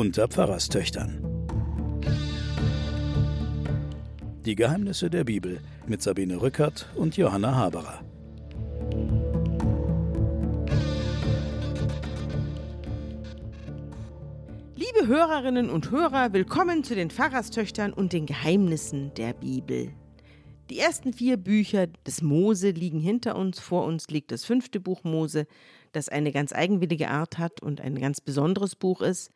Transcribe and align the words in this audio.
unter 0.00 0.28
Pfarrerstöchtern. 0.28 1.22
Die 4.46 4.54
Geheimnisse 4.54 5.10
der 5.10 5.24
Bibel 5.24 5.60
mit 5.86 6.00
Sabine 6.00 6.40
Rückert 6.40 6.88
und 6.94 7.18
Johanna 7.18 7.54
Haberer. 7.54 8.02
Liebe 14.74 15.06
Hörerinnen 15.06 15.68
und 15.68 15.90
Hörer, 15.90 16.32
willkommen 16.32 16.82
zu 16.82 16.94
den 16.94 17.10
Pfarrerstöchtern 17.10 17.92
und 17.92 18.14
den 18.14 18.24
Geheimnissen 18.24 19.12
der 19.18 19.34
Bibel. 19.34 19.92
Die 20.70 20.78
ersten 20.78 21.12
vier 21.12 21.36
Bücher 21.36 21.88
des 22.06 22.22
Mose 22.22 22.70
liegen 22.70 23.00
hinter 23.00 23.36
uns, 23.36 23.60
vor 23.60 23.84
uns 23.84 24.08
liegt 24.08 24.32
das 24.32 24.46
fünfte 24.46 24.80
Buch 24.80 25.04
Mose, 25.04 25.46
das 25.92 26.08
eine 26.08 26.32
ganz 26.32 26.54
eigenwillige 26.54 27.10
Art 27.10 27.36
hat 27.36 27.60
und 27.60 27.82
ein 27.82 28.00
ganz 28.00 28.22
besonderes 28.22 28.76
Buch 28.76 29.02
ist. 29.02 29.30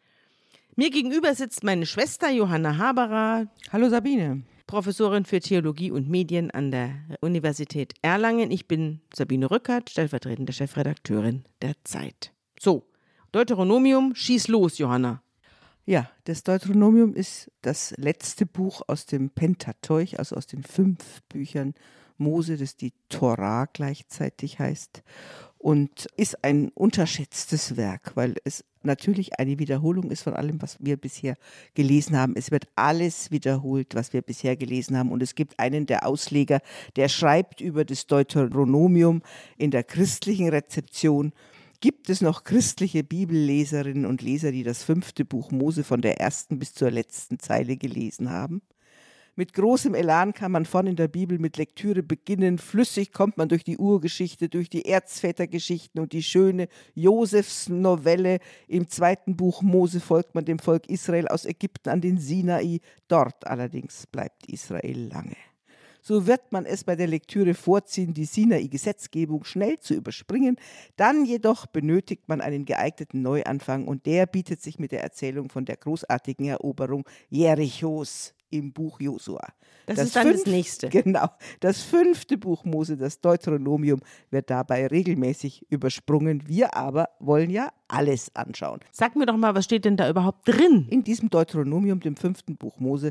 Mir 0.77 0.91
gegenüber 0.91 1.33
sitzt 1.37 1.63
meine 1.63 1.87
Schwester 1.87 2.33
Johanna 2.33 2.79
Haberer. 2.79 3.47
Hallo 3.71 3.89
Sabine. 3.89 4.43
Professorin 4.67 5.25
für 5.25 5.39
Theologie 5.39 5.93
und 5.93 6.09
Medien 6.09 6.51
an 6.51 6.73
der 6.73 6.97
Universität 7.21 7.95
Erlangen. 8.03 8.51
Ich 8.51 8.67
bin 8.67 9.01
Sabine 9.15 9.53
Rückert, 9.53 9.91
stellvertretende 9.91 10.53
Chefredakteurin 10.53 11.45
der 11.63 11.75
Zeit. 11.85 12.33
So, 12.59 12.89
Deuteronomium, 13.31 14.17
schieß 14.17 14.49
los, 14.49 14.79
Johanna. 14.79 15.23
Ja, 15.87 16.11
das 16.25 16.43
Deuteronomium 16.43 17.15
ist 17.15 17.53
das 17.63 17.95
letzte 17.97 18.45
Buch 18.45 18.83
aus 18.89 19.07
dem 19.07 19.31
Pentateuch, 19.31 20.19
also 20.19 20.35
aus 20.35 20.49
den 20.49 20.65
fünf 20.65 21.23
Büchern 21.29 21.75
Mose, 22.17 22.57
das 22.57 22.77
die 22.77 22.93
Torah 23.09 23.67
gleichzeitig 23.73 24.59
heißt 24.59 25.05
und 25.65 26.09
ist 26.19 26.45
ein 26.45 26.69
unterschätztes 26.75 27.79
Werk, 27.79 28.13
weil 28.17 28.35
es 28.45 28.67
natürlich 28.83 29.39
eine 29.39 29.59
Wiederholung 29.59 30.11
ist 30.11 30.21
von 30.21 30.35
allem, 30.35 30.61
was 30.61 30.77
wir 30.79 30.99
bisher 30.99 31.37
gelesen 31.73 32.19
haben. 32.19 32.35
Es 32.37 32.51
wird 32.51 32.67
alles 32.77 33.31
wiederholt, 33.31 33.95
was 33.95 34.13
wir 34.13 34.21
bisher 34.21 34.57
gelesen 34.57 34.95
haben. 34.99 35.11
Und 35.11 35.23
es 35.23 35.35
gibt 35.35 35.59
einen 35.59 35.87
der 35.87 36.07
Ausleger, 36.07 36.61
der 36.97 37.09
schreibt 37.09 37.63
über 37.63 37.87
das 37.87 38.07
Deuteronomium 38.07 39.23
in 39.57 39.71
der 39.71 39.85
christlichen 39.85 40.51
Rezeption 40.51 41.33
Gibt 41.81 42.11
es 42.11 42.21
noch 42.21 42.45
christliche 42.45 43.03
Bibelleserinnen 43.03 44.05
und 44.05 44.21
Leser, 44.21 44.53
die 44.53 44.65
das 44.65 44.83
fünfte 44.83 45.25
Buch 45.25 45.51
Mose 45.51 45.83
von 45.83 46.03
der 46.03 46.21
ersten 46.21 46.59
bis 46.59 46.75
zur 46.75 46.91
letzten 46.91 47.39
Zeile 47.39 47.79
gelesen 47.79 48.31
haben? 48.31 48.61
Mit 49.37 49.53
großem 49.53 49.95
Elan 49.95 50.33
kann 50.33 50.53
man 50.53 50.65
vorn 50.65 50.87
in 50.87 50.95
der 50.95 51.09
Bibel 51.09 51.41
mit 51.41 51.57
Lektüre 51.57 52.05
beginnen. 52.05 52.57
Flüssig 52.59 53.13
kommt 53.13 53.37
man 53.37 53.49
durch 53.49 53.65
die 53.65 53.79
Urgeschichte, 53.79 54.49
durch 54.49 54.71
die 54.71 54.85
Erzvätergeschichten 54.85 56.01
und 56.01 56.13
die 56.13 56.23
schöne 56.23 56.69
Josefs 56.95 57.69
Novelle. 57.69 58.39
Im 58.69 58.87
zweiten 58.87 59.35
Buch 59.35 59.61
Mose 59.61 59.99
folgt 59.99 60.37
man 60.37 60.45
dem 60.45 60.61
Volk 60.61 60.89
Israel 60.89 61.27
aus 61.27 61.47
Ägypten 61.47 61.89
an 61.89 62.01
den 62.01 62.19
Sinai. 62.19 62.79
Dort 63.09 63.45
allerdings 63.45 64.07
bleibt 64.07 64.47
Israel 64.47 65.09
lange 65.13 65.37
so 66.07 66.27
wird 66.27 66.53
man 66.53 66.67
es 66.67 66.85
bei 66.85 66.97
der 66.97 67.07
Lektüre 67.07 67.55
vorziehen, 67.55 68.13
die 68.13 68.27
Sinai-Gesetzgebung 68.27 69.45
schnell 69.45 69.81
zu 69.81 69.95
überspringen. 69.95 70.57
Dann 70.97 71.25
jedoch 71.25 71.65
benötigt 71.65 72.29
man 72.29 72.43
einen 72.43 72.67
geeigneten 72.67 73.23
Neuanfang 73.23 73.89
und 73.89 74.05
der 74.05 74.27
bietet 74.27 74.61
sich 74.61 74.79
mit 74.79 74.93
der 74.93 75.03
Erzählung 75.03 75.49
von 75.49 75.65
der 75.65 75.79
großartigen 75.79 76.45
Eroberung 76.45 77.09
Jerichos 77.31 78.34
im 78.51 78.73
Buch 78.73 79.01
Josua. 79.01 79.41
Das, 79.87 79.97
das, 79.97 80.07
ist 80.07 80.17
dann 80.17 80.27
fünf, 80.29 80.45
das 80.45 80.47
nächste. 80.47 80.89
Genau. 80.89 81.29
Das 81.61 81.83
fünfte 81.83 82.39
Buch 82.39 82.65
Mose, 82.65 82.97
das 82.97 83.21
Deuteronomium, 83.21 84.01
wird 84.31 84.49
dabei 84.49 84.87
regelmäßig 84.87 85.67
übersprungen. 85.71 86.47
Wir 86.47 86.75
aber 86.75 87.11
wollen 87.19 87.51
ja 87.51 87.69
alles 87.89 88.35
anschauen. 88.35 88.81
Sag 88.93 89.17
mir 89.17 89.27
doch 89.27 89.37
mal, 89.37 89.55
was 89.55 89.65
steht 89.65 89.85
denn 89.85 89.97
da 89.97 90.09
überhaupt 90.09 90.49
drin? 90.49 90.87
In 90.89 91.05
diesem 91.05 91.29
Deuteronomium, 91.29 92.01
dem 92.01 92.17
fünften 92.17 92.57
Buch 92.57 92.81
Mose, 92.81 93.11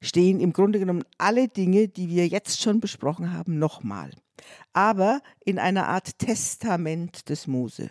stehen 0.00 0.40
im 0.40 0.52
Grunde 0.52 0.78
genommen 0.78 1.04
alle 1.18 1.48
Dinge, 1.48 1.88
die 1.88 2.08
wir 2.08 2.26
jetzt 2.26 2.62
schon 2.62 2.80
besprochen 2.80 3.32
haben, 3.32 3.58
nochmal 3.58 4.10
aber 4.72 5.20
in 5.44 5.58
einer 5.58 5.88
Art 5.88 6.18
Testament 6.18 7.28
des 7.28 7.46
Mose, 7.46 7.90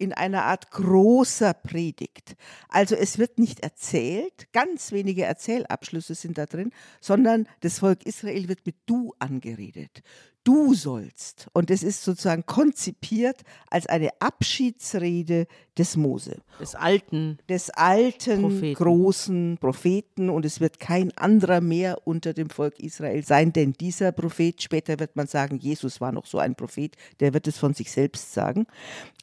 in 0.00 0.12
einer 0.12 0.44
Art 0.44 0.70
großer 0.70 1.52
Predigt. 1.54 2.36
Also 2.68 2.94
es 2.94 3.18
wird 3.18 3.38
nicht 3.38 3.60
erzählt, 3.60 4.52
ganz 4.52 4.92
wenige 4.92 5.24
Erzählabschlüsse 5.24 6.14
sind 6.14 6.38
da 6.38 6.46
drin, 6.46 6.72
sondern 7.00 7.46
das 7.60 7.80
Volk 7.80 8.04
Israel 8.06 8.48
wird 8.48 8.64
mit 8.66 8.76
du 8.86 9.14
angeredet 9.18 10.02
du 10.44 10.74
sollst. 10.74 11.48
Und 11.52 11.70
es 11.70 11.82
ist 11.82 12.02
sozusagen 12.02 12.46
konzipiert 12.46 13.42
als 13.68 13.86
eine 13.86 14.10
Abschiedsrede 14.20 15.46
des 15.76 15.96
Mose. 15.96 16.38
Des 16.58 16.74
alten. 16.74 17.38
Des 17.48 17.70
alten, 17.70 18.42
Propheten. 18.42 18.74
großen 18.74 19.58
Propheten. 19.60 20.30
Und 20.30 20.44
es 20.44 20.60
wird 20.60 20.80
kein 20.80 21.16
anderer 21.16 21.60
mehr 21.60 22.06
unter 22.06 22.32
dem 22.32 22.50
Volk 22.50 22.80
Israel 22.80 23.24
sein, 23.24 23.52
denn 23.52 23.72
dieser 23.74 24.12
Prophet, 24.12 24.62
später 24.62 24.98
wird 24.98 25.16
man 25.16 25.26
sagen, 25.26 25.58
Jesus 25.58 26.00
war 26.00 26.12
noch 26.12 26.26
so 26.26 26.38
ein 26.38 26.54
Prophet, 26.54 26.96
der 27.20 27.34
wird 27.34 27.46
es 27.46 27.58
von 27.58 27.74
sich 27.74 27.90
selbst 27.90 28.32
sagen. 28.32 28.66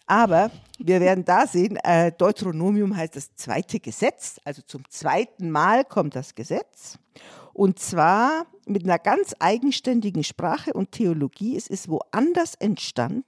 Aber 0.05 0.51
wir 0.77 1.01
werden 1.01 1.25
da 1.25 1.47
sehen, 1.47 1.77
äh, 1.83 2.11
Deuteronomium 2.11 2.95
heißt 2.95 3.15
das 3.15 3.35
zweite 3.35 3.79
Gesetz, 3.79 4.39
also 4.43 4.61
zum 4.61 4.83
zweiten 4.89 5.49
Mal 5.49 5.83
kommt 5.83 6.15
das 6.15 6.35
Gesetz. 6.35 6.99
Und 7.53 7.79
zwar 7.79 8.45
mit 8.67 8.83
einer 8.83 8.99
ganz 8.99 9.33
eigenständigen 9.39 10.23
Sprache 10.23 10.73
und 10.73 10.91
Theologie. 10.91 11.55
Es 11.55 11.67
ist 11.67 11.89
woanders 11.89 12.53
entstanden. 12.55 13.23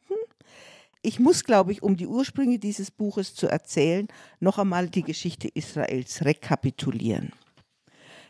Ich 1.02 1.20
muss, 1.20 1.46
glaube 1.46 1.72
ich, 1.72 1.82
um 1.82 1.96
die 1.96 2.08
Ursprünge 2.08 2.60
dieses 2.60 2.92
Buches 2.92 3.34
zu 3.34 3.48
erzählen, 3.48 4.08
noch 4.40 4.60
einmal 4.60 4.90
die 4.90 5.02
Geschichte 5.02 5.48
Israels 5.48 6.26
rekapitulieren. 6.26 7.32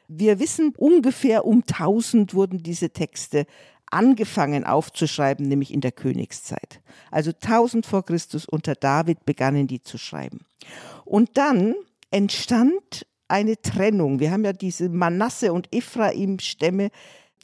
Wir 0.08 0.40
wissen, 0.40 0.74
ungefähr 0.78 1.46
um 1.46 1.64
1000 1.68 2.34
wurden 2.34 2.64
diese 2.64 2.92
Texte 2.92 3.46
angefangen 3.92 4.64
aufzuschreiben, 4.64 5.48
nämlich 5.48 5.74
in 5.74 5.82
der 5.82 5.92
Königszeit. 5.92 6.82
Also 7.12 7.32
1000 7.32 7.86
vor 7.86 8.06
Christus 8.06 8.46
unter 8.46 8.76
David 8.76 9.26
begannen 9.26 9.68
die 9.68 9.82
zu 9.82 9.98
schreiben. 9.98 10.46
Und 11.06 11.38
dann 11.38 11.76
entstand 12.12 13.06
eine 13.28 13.62
Trennung. 13.62 14.20
Wir 14.20 14.32
haben 14.32 14.44
ja 14.44 14.54
diese 14.54 14.90
Manasse 14.90 15.54
und 15.54 15.74
Ephraim-Stämme. 15.74 16.90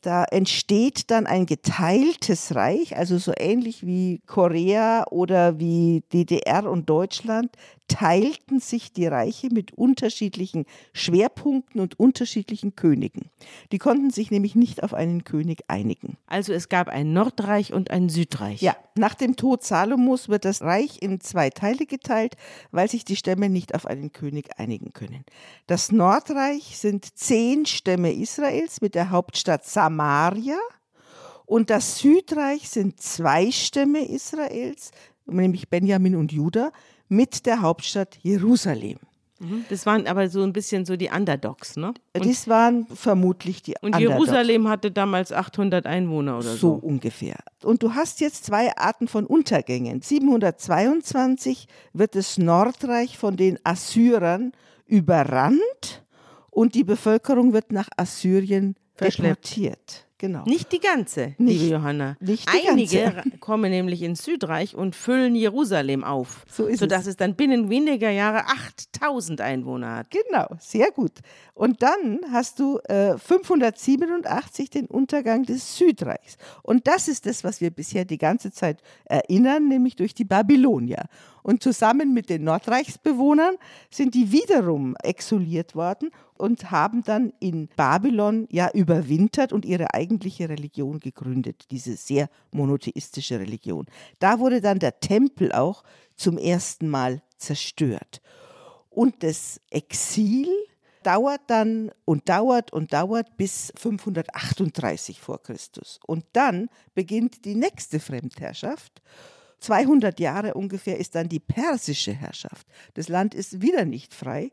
Da 0.02 0.24
entsteht 0.26 1.10
dann 1.10 1.26
ein 1.26 1.46
geteiltes 1.46 2.54
Reich, 2.54 2.96
also 2.96 3.18
so 3.18 3.34
ähnlich 3.36 3.86
wie 3.86 4.22
Korea 4.28 5.06
oder 5.10 5.60
wie 5.60 6.04
DDR 6.14 6.70
und 6.70 6.90
Deutschland 6.90 7.52
teilten 7.88 8.60
sich 8.60 8.94
die 8.94 9.06
Reiche 9.06 9.50
mit 9.52 9.74
unterschiedlichen 9.74 10.66
Schwerpunkten 10.94 11.80
und 11.80 12.00
unterschiedlichen 12.00 12.76
Königen. 12.76 13.30
Die 13.72 13.78
konnten 13.78 14.10
sich 14.10 14.32
nämlich 14.32 14.56
nicht 14.56 14.84
auf 14.84 14.94
einen 14.94 15.24
König 15.24 15.64
einigen. 15.68 16.18
Also 16.26 16.54
es 16.54 16.70
gab 16.70 16.88
ein 16.88 17.14
Nordreich 17.14 17.74
und 17.74 17.92
ein 17.92 18.10
Südreich. 18.10 18.62
Ja, 18.62 18.76
nach 18.98 19.14
dem 19.14 19.36
Tod 19.36 19.64
Salomos 19.64 20.30
wird 20.30 20.46
das 20.46 20.62
Reich 20.62 21.02
in 21.02 21.22
zwei 21.22 21.50
Teile 21.50 21.86
geteilt, 21.86 22.36
weil 22.72 22.90
sich 22.90 23.06
die 23.06 23.16
Stämme 23.16 23.50
nicht 23.50 23.76
auf 23.76 23.86
einen 23.86 24.12
König 24.12 24.58
einigen 24.58 24.94
können. 24.94 25.24
Das 25.68 25.92
Nordreich 25.92 26.78
sind 26.78 27.18
zehn 27.18 27.66
Stämme 27.66 28.14
Israels 28.14 28.82
mit 28.82 28.96
der 28.96 29.12
Hauptstadt 29.12 29.66
Samaria. 29.66 30.58
Und 31.46 31.70
das 31.70 32.00
Südreich 32.00 32.70
sind 32.70 33.00
zwei 33.00 33.52
Stämme 33.52 34.04
Israels, 34.04 34.90
nämlich 35.28 35.70
Benjamin 35.70 36.16
und 36.16 36.32
Juda, 36.32 36.72
mit 37.08 37.46
der 37.46 37.62
Hauptstadt 37.62 38.18
Jerusalem. 38.22 38.98
Mhm. 39.40 39.66
Das 39.70 39.86
waren 39.86 40.08
aber 40.08 40.30
so 40.30 40.44
ein 40.44 40.54
bisschen 40.54 40.86
so 40.86 40.96
die 40.96 41.10
Underdogs, 41.10 41.76
ne? 41.76 41.94
Und, 42.14 42.26
das 42.26 42.48
waren 42.48 42.88
vermutlich 42.88 43.62
die 43.62 43.74
Und 43.82 43.96
Underdogs. 43.96 44.14
Jerusalem 44.14 44.70
hatte 44.70 44.92
damals 44.92 45.32
800 45.34 45.86
Einwohner 45.86 46.38
oder 46.38 46.52
so. 46.52 46.56
So 46.56 46.74
ungefähr. 46.74 47.38
Und 47.62 47.84
du 47.84 47.94
hast 47.94 48.22
jetzt 48.22 48.46
zwei 48.46 48.76
Arten 48.78 49.08
von 49.08 49.26
Untergängen. 49.26 50.02
722 50.02 51.68
wird 51.94 52.16
das 52.16 52.38
Nordreich 52.38 53.18
von 53.18 53.36
den 53.36 53.60
Assyrern 53.64 54.54
überrannt 54.86 56.04
und 56.50 56.76
die 56.76 56.84
Bevölkerung 56.86 57.52
wird 57.52 57.72
nach 57.72 57.90
Assyrien 57.98 58.76
deportiert. 59.00 60.05
Genau. 60.18 60.44
Nicht 60.46 60.72
die 60.72 60.80
ganze, 60.80 61.36
nicht, 61.38 61.60
liebe 61.62 61.74
Johanna. 61.74 62.16
Nicht 62.22 62.48
die 62.50 62.70
Einige 62.70 63.12
ganze. 63.12 63.38
kommen 63.40 63.70
nämlich 63.70 64.02
ins 64.02 64.24
Südreich 64.24 64.74
und 64.74 64.96
füllen 64.96 65.36
Jerusalem 65.36 66.06
auf, 66.06 66.46
so 66.50 66.68
ist 66.68 66.80
sodass 66.80 67.02
es. 67.02 67.08
es 67.10 67.16
dann 67.18 67.36
binnen 67.36 67.70
weniger 67.70 68.10
Jahre 68.10 68.46
8000 68.48 69.42
Einwohner 69.42 69.98
hat. 69.98 70.08
Genau, 70.12 70.48
sehr 70.58 70.92
gut. 70.92 71.12
Und 71.54 71.84
dann 71.84 72.22
hast 72.32 72.60
du 72.60 72.80
äh, 72.86 73.18
587 73.18 74.70
den 74.70 74.86
Untergang 74.86 75.44
des 75.44 75.78
Südreichs. 75.78 76.38
Und 76.64 76.88
das 76.88 77.10
ist 77.10 77.26
das, 77.26 77.44
was 77.44 77.60
wir 77.60 77.72
bisher 77.72 78.06
die 78.06 78.18
ganze 78.18 78.52
Zeit 78.52 78.82
erinnern, 79.04 79.68
nämlich 79.68 79.98
durch 79.98 80.14
die 80.14 80.26
Babylonier. 80.26 81.06
Und 81.46 81.62
zusammen 81.62 82.12
mit 82.12 82.32
den 82.32 82.44
Nordreichsbewohnern 82.44 83.58
sind 83.92 84.16
die 84.16 84.32
wiederum 84.32 84.96
exiliert 85.04 85.76
worden 85.76 86.10
und 86.40 86.72
haben 86.72 87.04
dann 87.04 87.34
in 87.40 87.68
Babylon 87.76 88.48
ja 88.50 88.72
überwintert 88.74 89.54
und 89.54 89.64
ihre 89.64 89.94
eigentliche 89.94 90.50
Religion 90.50 91.00
gegründet, 91.00 91.68
diese 91.70 91.98
sehr 91.98 92.30
monotheistische 92.50 93.40
Religion. 93.40 93.86
Da 94.18 94.40
wurde 94.40 94.60
dann 94.60 94.80
der 94.80 95.00
Tempel 95.00 95.52
auch 95.52 95.84
zum 96.16 96.40
ersten 96.40 96.90
Mal 96.90 97.22
zerstört. 97.38 98.24
Und 98.90 99.22
das 99.22 99.62
Exil 99.70 100.48
dauert 101.04 101.42
dann 101.46 101.92
und 102.06 102.28
dauert 102.28 102.74
und 102.74 102.92
dauert 102.92 103.38
bis 103.38 103.72
538 103.78 105.22
vor 105.22 105.44
Christus. 105.44 106.00
Und 106.08 106.26
dann 106.34 106.70
beginnt 106.96 107.46
die 107.46 107.54
nächste 107.54 108.00
Fremdherrschaft. 108.00 109.04
200 109.66 110.20
Jahre 110.20 110.54
ungefähr 110.54 111.00
ist 111.00 111.16
dann 111.16 111.28
die 111.28 111.40
persische 111.40 112.14
Herrschaft. 112.14 112.68
Das 112.94 113.10
Land 113.10 113.34
ist 113.34 113.62
wieder 113.62 113.84
nicht 113.84 114.14
frei. 114.14 114.52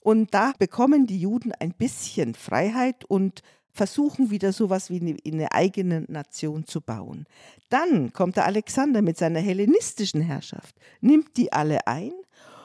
Und 0.00 0.32
da 0.32 0.52
bekommen 0.58 1.06
die 1.06 1.18
Juden 1.18 1.52
ein 1.52 1.72
bisschen 1.72 2.34
Freiheit 2.34 3.04
und 3.04 3.42
versuchen 3.72 4.30
wieder 4.30 4.52
sowas 4.52 4.88
wie 4.88 5.18
eine, 5.26 5.52
eigene 5.52 6.02
Nation 6.08 6.64
zu 6.64 6.80
bauen. 6.80 7.26
Dann 7.68 8.12
kommt 8.14 8.36
der 8.36 8.46
Alexander 8.46 9.02
mit 9.02 9.18
seiner 9.18 9.40
hellenistischen 9.40 10.22
Herrschaft, 10.22 10.76
nimmt 11.00 11.36
die 11.36 11.52
alle 11.52 11.86
ein 11.86 12.12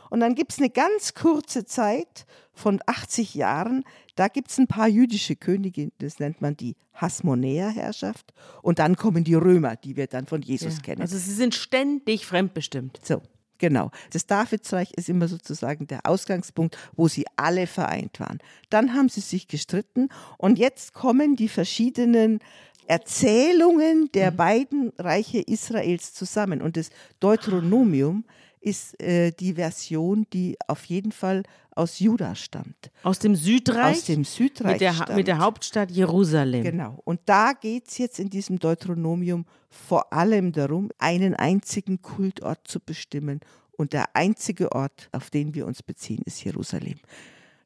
und 0.09 0.19
dann 0.19 0.35
gibt 0.35 0.53
es 0.53 0.59
eine 0.59 0.69
ganz 0.69 1.13
kurze 1.13 1.65
Zeit 1.65 2.25
von 2.53 2.81
80 2.85 3.35
Jahren, 3.35 3.83
da 4.15 4.27
gibt 4.27 4.51
es 4.51 4.57
ein 4.57 4.67
paar 4.67 4.87
jüdische 4.87 5.35
Könige, 5.35 5.91
das 5.99 6.19
nennt 6.19 6.41
man 6.41 6.57
die 6.57 6.75
Hasmonäer-Herrschaft. 6.93 8.33
Und 8.61 8.79
dann 8.79 8.95
kommen 8.95 9.23
die 9.23 9.35
Römer, 9.35 9.75
die 9.75 9.95
wir 9.95 10.07
dann 10.07 10.27
von 10.27 10.41
Jesus 10.41 10.77
ja, 10.77 10.81
kennen. 10.81 11.01
Also 11.01 11.17
sie 11.17 11.33
sind 11.33 11.55
ständig 11.55 12.25
fremdbestimmt. 12.25 12.99
So. 13.03 13.21
Genau. 13.59 13.91
Das 14.11 14.25
Davidsreich 14.25 14.91
ist 14.93 15.09
immer 15.09 15.27
sozusagen 15.27 15.85
der 15.85 16.05
Ausgangspunkt, 16.05 16.77
wo 16.95 17.09
sie 17.09 17.25
alle 17.35 17.67
vereint 17.67 18.19
waren. 18.19 18.39
Dann 18.69 18.93
haben 18.93 19.09
sie 19.09 19.19
sich 19.19 19.49
gestritten 19.49 20.07
und 20.37 20.57
jetzt 20.57 20.93
kommen 20.93 21.35
die 21.35 21.49
verschiedenen 21.49 22.39
Erzählungen 22.87 24.09
der 24.13 24.31
mhm. 24.31 24.35
beiden 24.37 24.93
Reiche 24.97 25.39
Israels 25.39 26.13
zusammen. 26.13 26.61
Und 26.61 26.75
das 26.75 26.89
Deuteronomium 27.19 28.25
ist 28.61 29.01
äh, 29.01 29.31
die 29.31 29.53
Version, 29.53 30.25
die 30.33 30.57
auf 30.67 30.85
jeden 30.85 31.11
Fall 31.11 31.43
aus 31.71 31.99
Juda 31.99 32.35
stammt. 32.35 32.91
Aus 33.03 33.19
dem 33.19 33.35
Südreich? 33.35 33.97
Aus 33.97 34.03
dem 34.05 34.25
Südreich. 34.25 34.73
Mit 34.73 34.81
der, 34.81 35.15
mit 35.15 35.27
der 35.27 35.39
Hauptstadt 35.39 35.91
Jerusalem. 35.91 36.63
Genau. 36.63 36.99
Und 37.05 37.21
da 37.25 37.53
geht 37.53 37.87
es 37.87 37.97
jetzt 37.97 38.19
in 38.19 38.29
diesem 38.29 38.59
Deuteronomium 38.59 39.45
vor 39.69 40.11
allem 40.11 40.51
darum, 40.51 40.89
einen 40.97 41.35
einzigen 41.35 42.01
Kultort 42.01 42.67
zu 42.67 42.79
bestimmen. 42.79 43.39
Und 43.77 43.93
der 43.93 44.13
einzige 44.13 44.73
Ort, 44.73 45.07
auf 45.13 45.29
den 45.29 45.53
wir 45.53 45.65
uns 45.65 45.81
beziehen, 45.81 46.21
ist 46.25 46.43
Jerusalem. 46.43 46.99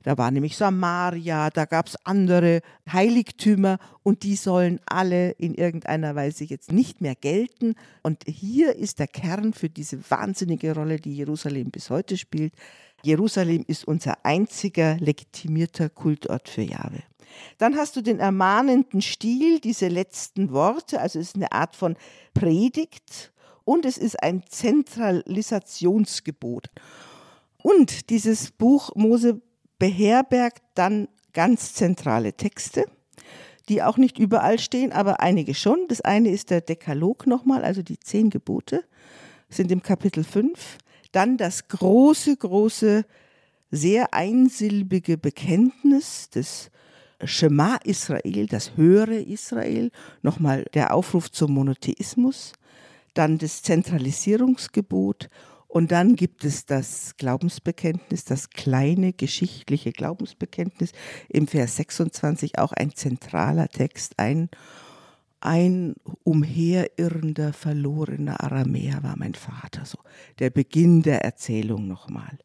Da 0.03 0.17
war 0.17 0.31
nämlich 0.31 0.57
Samaria, 0.57 1.49
da 1.49 1.65
gab 1.65 1.87
es 1.87 1.95
andere 2.05 2.61
Heiligtümer 2.91 3.79
und 4.03 4.23
die 4.23 4.35
sollen 4.35 4.79
alle 4.85 5.31
in 5.31 5.55
irgendeiner 5.55 6.15
Weise 6.15 6.43
jetzt 6.43 6.71
nicht 6.71 7.01
mehr 7.01 7.15
gelten. 7.15 7.75
Und 8.03 8.23
hier 8.27 8.75
ist 8.75 8.99
der 8.99 9.07
Kern 9.07 9.53
für 9.53 9.69
diese 9.69 9.99
wahnsinnige 10.09 10.75
Rolle, 10.75 10.97
die 10.97 11.15
Jerusalem 11.15 11.71
bis 11.71 11.89
heute 11.89 12.17
spielt. 12.17 12.53
Jerusalem 13.01 13.63
ist 13.67 13.85
unser 13.85 14.23
einziger 14.25 14.97
legitimierter 14.97 15.89
Kultort 15.89 16.49
für 16.49 16.61
Jahwe. 16.61 17.01
Dann 17.57 17.77
hast 17.77 17.95
du 17.95 18.01
den 18.01 18.19
ermahnenden 18.19 19.01
Stil, 19.01 19.59
diese 19.59 19.87
letzten 19.87 20.51
Worte, 20.51 20.99
also 20.99 21.17
es 21.19 21.29
ist 21.29 21.35
eine 21.35 21.51
Art 21.51 21.75
von 21.75 21.95
Predigt 22.33 23.31
und 23.63 23.85
es 23.85 23.97
ist 23.97 24.21
ein 24.21 24.43
Zentralisationsgebot. 24.47 26.69
Und 27.61 28.09
dieses 28.09 28.51
Buch 28.51 28.93
Mose 28.95 29.41
beherbergt 29.83 30.63
dann 30.75 31.09
ganz 31.33 31.73
zentrale 31.73 32.31
Texte, 32.31 32.85
die 33.67 33.83
auch 33.83 33.97
nicht 33.97 34.17
überall 34.17 34.57
stehen, 34.57 34.93
aber 34.93 35.19
einige 35.19 35.53
schon. 35.53 35.89
Das 35.89 35.99
eine 35.99 36.29
ist 36.29 36.51
der 36.51 36.61
Dekalog 36.61 37.27
nochmal, 37.27 37.65
also 37.65 37.81
die 37.81 37.99
zehn 37.99 38.29
Gebote 38.29 38.85
sind 39.49 39.73
im 39.73 39.83
Kapitel 39.83 40.23
5. 40.23 40.77
Dann 41.11 41.35
das 41.35 41.67
große, 41.67 42.37
große, 42.37 43.03
sehr 43.71 44.13
einsilbige 44.13 45.17
Bekenntnis 45.17 46.29
des 46.29 46.71
Shema 47.25 47.75
Israel, 47.83 48.47
das 48.47 48.77
höhere 48.77 49.19
Israel, 49.19 49.91
nochmal 50.21 50.63
der 50.73 50.93
Aufruf 50.93 51.29
zum 51.29 51.55
Monotheismus, 51.55 52.53
dann 53.15 53.37
das 53.37 53.63
Zentralisierungsgebot 53.63 55.29
und 55.73 55.91
dann 55.91 56.15
gibt 56.15 56.45
es 56.45 56.67
das 56.67 57.17
Glaubensbekenntnis, 57.17 58.25
das 58.25 58.51
kleine 58.51 59.11
geschichtliche 59.11 59.91
Glaubensbekenntnis 59.91 60.91
im 61.29 61.47
Vers 61.47 61.77
26, 61.77 62.59
auch 62.59 62.73
ein 62.73 62.93
zentraler 62.93 63.67
Text, 63.69 64.19
ein, 64.19 64.51
ein 65.39 65.95
umherirrender, 66.23 67.53
verlorener 67.53 68.43
Aramäer 68.43 69.01
war 69.01 69.15
mein 69.17 69.33
Vater, 69.33 69.85
so 69.85 69.97
der 70.37 70.51
Beginn 70.51 71.01
der 71.01 71.25
Erzählung 71.25 71.87
nochmal. 71.87 72.37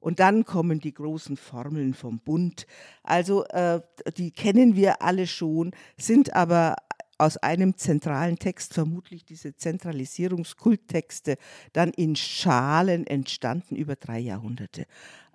Und 0.00 0.18
dann 0.18 0.46
kommen 0.46 0.80
die 0.80 0.94
großen 0.94 1.36
Formeln 1.36 1.92
vom 1.92 2.20
Bund. 2.20 2.66
Also 3.02 3.44
äh, 3.48 3.82
die 4.16 4.30
kennen 4.30 4.74
wir 4.74 5.02
alle 5.02 5.26
schon, 5.26 5.72
sind 5.98 6.34
aber 6.34 6.76
aus 7.20 7.36
einem 7.36 7.76
zentralen 7.76 8.38
Text, 8.38 8.74
vermutlich 8.74 9.24
diese 9.24 9.54
Zentralisierungskulttexte, 9.54 11.36
dann 11.72 11.90
in 11.90 12.16
Schalen 12.16 13.06
entstanden 13.06 13.76
über 13.76 13.96
drei 13.96 14.18
Jahrhunderte. 14.18 14.86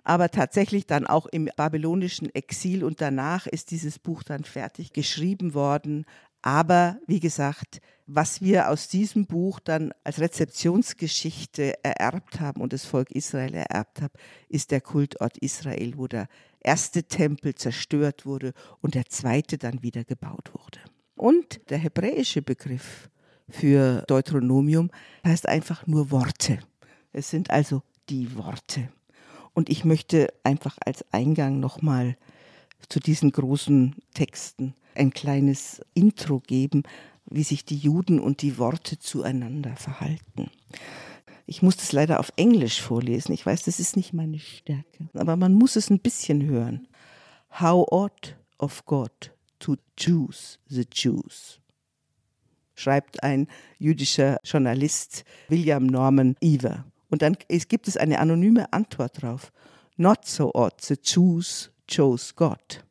Aber 0.04 0.30
tatsächlich 0.30 0.86
dann 0.86 1.06
auch 1.06 1.26
im 1.26 1.48
babylonischen 1.56 2.32
Exil 2.34 2.84
und 2.84 3.00
danach 3.00 3.46
ist 3.46 3.70
dieses 3.70 3.98
Buch 3.98 4.22
dann 4.22 4.44
fertig 4.44 4.92
geschrieben 4.92 5.54
worden. 5.54 6.04
Aber 6.42 6.98
wie 7.08 7.18
gesagt, 7.18 7.80
was 8.06 8.40
wir 8.40 8.68
aus 8.70 8.86
diesem 8.86 9.26
Buch 9.26 9.58
dann 9.58 9.92
als 10.04 10.20
Rezeptionsgeschichte 10.20 11.82
ererbt 11.82 12.38
haben 12.38 12.60
und 12.60 12.72
das 12.72 12.84
Volk 12.84 13.10
Israel 13.10 13.54
ererbt 13.54 14.00
hat, 14.00 14.12
ist 14.48 14.70
der 14.70 14.80
Kultort 14.80 15.38
Israel, 15.38 15.94
wo 15.96 16.06
der 16.06 16.28
erste 16.60 17.02
Tempel 17.02 17.56
zerstört 17.56 18.26
wurde 18.26 18.52
und 18.80 18.94
der 18.94 19.06
zweite 19.06 19.58
dann 19.58 19.82
wieder 19.82 20.04
gebaut 20.04 20.52
wurde. 20.52 20.78
Und 21.16 21.60
der 21.70 21.78
hebräische 21.78 22.42
Begriff 22.42 23.08
für 23.48 24.04
Deuteronomium 24.06 24.90
heißt 25.24 25.48
einfach 25.48 25.86
nur 25.86 26.10
Worte. 26.10 26.58
Es 27.12 27.30
sind 27.30 27.50
also 27.50 27.82
die 28.08 28.36
Worte. 28.36 28.88
Und 29.54 29.70
ich 29.70 29.84
möchte 29.84 30.28
einfach 30.44 30.76
als 30.84 31.04
Eingang 31.12 31.60
nochmal 31.60 32.16
zu 32.88 33.00
diesen 33.00 33.32
großen 33.32 33.96
Texten 34.12 34.74
ein 34.94 35.10
kleines 35.10 35.80
Intro 35.94 36.40
geben, 36.40 36.82
wie 37.28 37.42
sich 37.42 37.64
die 37.64 37.76
Juden 37.76 38.20
und 38.20 38.42
die 38.42 38.58
Worte 38.58 38.98
zueinander 38.98 39.74
verhalten. 39.76 40.50
Ich 41.46 41.62
muss 41.62 41.76
das 41.76 41.92
leider 41.92 42.20
auf 42.20 42.32
Englisch 42.36 42.82
vorlesen. 42.82 43.32
Ich 43.32 43.46
weiß, 43.46 43.62
das 43.64 43.80
ist 43.80 43.96
nicht 43.96 44.12
meine 44.12 44.38
Stärke, 44.38 45.08
aber 45.14 45.36
man 45.36 45.54
muss 45.54 45.76
es 45.76 45.90
ein 45.90 46.00
bisschen 46.00 46.44
hören. 46.44 46.88
How 47.60 47.86
ought 47.90 48.36
of 48.58 48.84
God 48.84 49.35
to 49.58 49.76
choose 49.96 50.58
the 50.68 50.84
Jews, 50.90 51.60
schreibt 52.74 53.22
ein 53.22 53.48
jüdischer 53.78 54.38
Journalist 54.44 55.24
William 55.48 55.86
Norman 55.86 56.36
Ever. 56.40 56.84
Und 57.08 57.22
dann 57.22 57.36
gibt 57.48 57.88
es 57.88 57.96
eine 57.96 58.18
anonyme 58.18 58.72
Antwort 58.72 59.22
drauf. 59.22 59.52
Not 59.96 60.26
so 60.26 60.52
odd, 60.54 60.74
the 60.82 60.96
Jews 61.02 61.70
chose 61.90 62.34
God. 62.34 62.84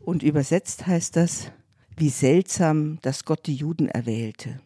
Und 0.00 0.22
übersetzt 0.22 0.86
heißt 0.86 1.16
das, 1.16 1.52
wie 1.96 2.08
seltsam, 2.08 2.98
dass 3.02 3.24
Gott 3.24 3.46
die 3.46 3.54
Juden 3.54 3.88
erwählte. 3.88 4.60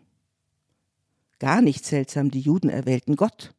Gar 1.39 1.61
nicht 1.61 1.85
seltsam, 1.85 2.31
die 2.31 2.41
Juden 2.41 2.69
erwählten 2.69 3.17
Gott. 3.17 3.53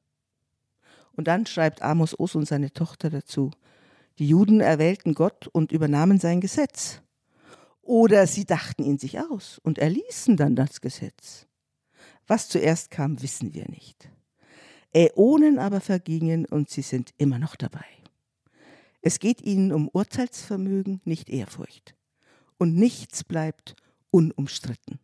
Und 1.15 1.27
dann 1.27 1.45
schreibt 1.45 1.81
Amos 1.81 2.17
Os 2.19 2.35
und 2.35 2.47
seine 2.47 2.71
Tochter 2.71 3.09
dazu, 3.09 3.51
die 4.19 4.27
Juden 4.27 4.61
erwählten 4.61 5.15
Gott 5.15 5.47
und 5.47 5.71
übernahmen 5.71 6.19
sein 6.19 6.39
Gesetz. 6.39 7.01
Oder 7.83 8.27
sie 8.27 8.45
dachten 8.45 8.83
ihn 8.83 8.97
sich 8.97 9.19
aus 9.19 9.59
und 9.61 9.77
erließen 9.77 10.37
dann 10.37 10.55
das 10.55 10.79
Gesetz. 10.79 11.47
Was 12.25 12.47
zuerst 12.47 12.89
kam, 12.89 13.21
wissen 13.21 13.53
wir 13.53 13.69
nicht. 13.69 14.09
Äonen 14.93 15.59
aber 15.59 15.81
vergingen 15.81 16.45
und 16.45 16.69
sie 16.69 16.81
sind 16.81 17.13
immer 17.17 17.39
noch 17.39 17.57
dabei. 17.57 17.85
Es 19.01 19.19
geht 19.19 19.41
ihnen 19.41 19.73
um 19.73 19.89
Urteilsvermögen, 19.89 21.01
nicht 21.03 21.29
Ehrfurcht. 21.29 21.93
Und 22.57 22.75
nichts 22.75 23.25
bleibt 23.25 23.75
unumstritten. 24.11 24.99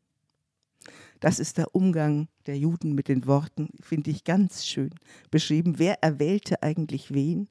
Das 1.20 1.40
ist 1.40 1.58
der 1.58 1.76
Umgang 1.76 2.30
der 2.46 2.58
Juden 2.58 2.94
mit 2.94 3.10
den 3.10 3.28
Worten, 3.28 3.70
finde 3.82 4.10
ich 4.12 4.24
ganz 4.24 4.66
schön 4.66 4.92
beschrieben. 5.32 5.74
Wer 5.78 6.02
erwählte 6.02 6.64
eigentlich 6.64 7.14
wen 7.14 7.50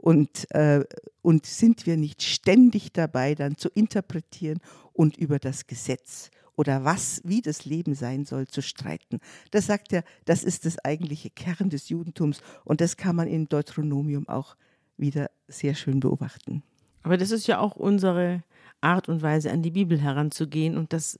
und, 0.00 0.50
äh, 0.54 0.84
und 1.22 1.46
sind 1.46 1.86
wir 1.86 1.96
nicht 1.96 2.22
ständig 2.22 2.92
dabei, 2.92 3.34
dann 3.34 3.56
zu 3.56 3.68
interpretieren 3.68 4.60
und 4.92 5.16
über 5.16 5.38
das 5.38 5.66
Gesetz 5.66 6.30
oder 6.56 6.84
was, 6.84 7.20
wie 7.24 7.40
das 7.40 7.64
Leben 7.64 7.94
sein 7.94 8.24
soll, 8.24 8.48
zu 8.48 8.62
streiten? 8.62 9.20
Das 9.52 9.66
sagt 9.66 9.92
er, 9.92 10.02
das 10.24 10.42
ist 10.42 10.66
das 10.66 10.78
eigentliche 10.84 11.30
Kern 11.30 11.70
des 11.70 11.88
Judentums 11.88 12.40
und 12.64 12.80
das 12.80 12.96
kann 12.96 13.14
man 13.14 13.28
in 13.28 13.48
Deuteronomium 13.48 14.28
auch 14.28 14.56
wieder 14.96 15.30
sehr 15.46 15.74
schön 15.74 16.00
beobachten. 16.00 16.62
Aber 17.02 17.16
das 17.16 17.30
ist 17.30 17.46
ja 17.46 17.60
auch 17.60 17.76
unsere 17.76 18.42
Art 18.80 19.08
und 19.08 19.22
Weise, 19.22 19.52
an 19.52 19.62
die 19.62 19.70
Bibel 19.70 20.00
heranzugehen 20.00 20.76
und 20.76 20.92
das 20.92 21.18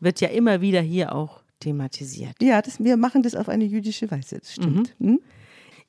wird 0.00 0.20
ja 0.20 0.28
immer 0.28 0.60
wieder 0.60 0.80
hier 0.80 1.12
auch 1.12 1.42
thematisiert. 1.60 2.36
Ja, 2.40 2.62
das, 2.62 2.82
wir 2.82 2.96
machen 2.96 3.22
das 3.22 3.34
auf 3.34 3.48
eine 3.48 3.64
jüdische 3.64 4.10
Weise, 4.10 4.38
das 4.38 4.52
stimmt. 4.54 4.94
Mhm. 5.00 5.06
Hm? 5.08 5.20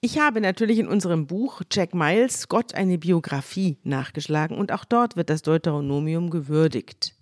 Ich 0.02 0.18
habe 0.18 0.40
natürlich 0.40 0.80
in 0.80 0.88
unserem 0.88 1.28
Buch 1.28 1.62
Jack 1.70 1.94
Miles 1.94 2.48
Gott 2.48 2.74
eine 2.74 2.98
Biografie 2.98 3.78
nachgeschlagen 3.84 4.58
und 4.58 4.72
auch 4.72 4.86
dort 4.86 5.18
wird 5.18 5.30
das 5.30 5.42
Deuteronomium 5.42 6.30
gewürdigt. 6.30 7.16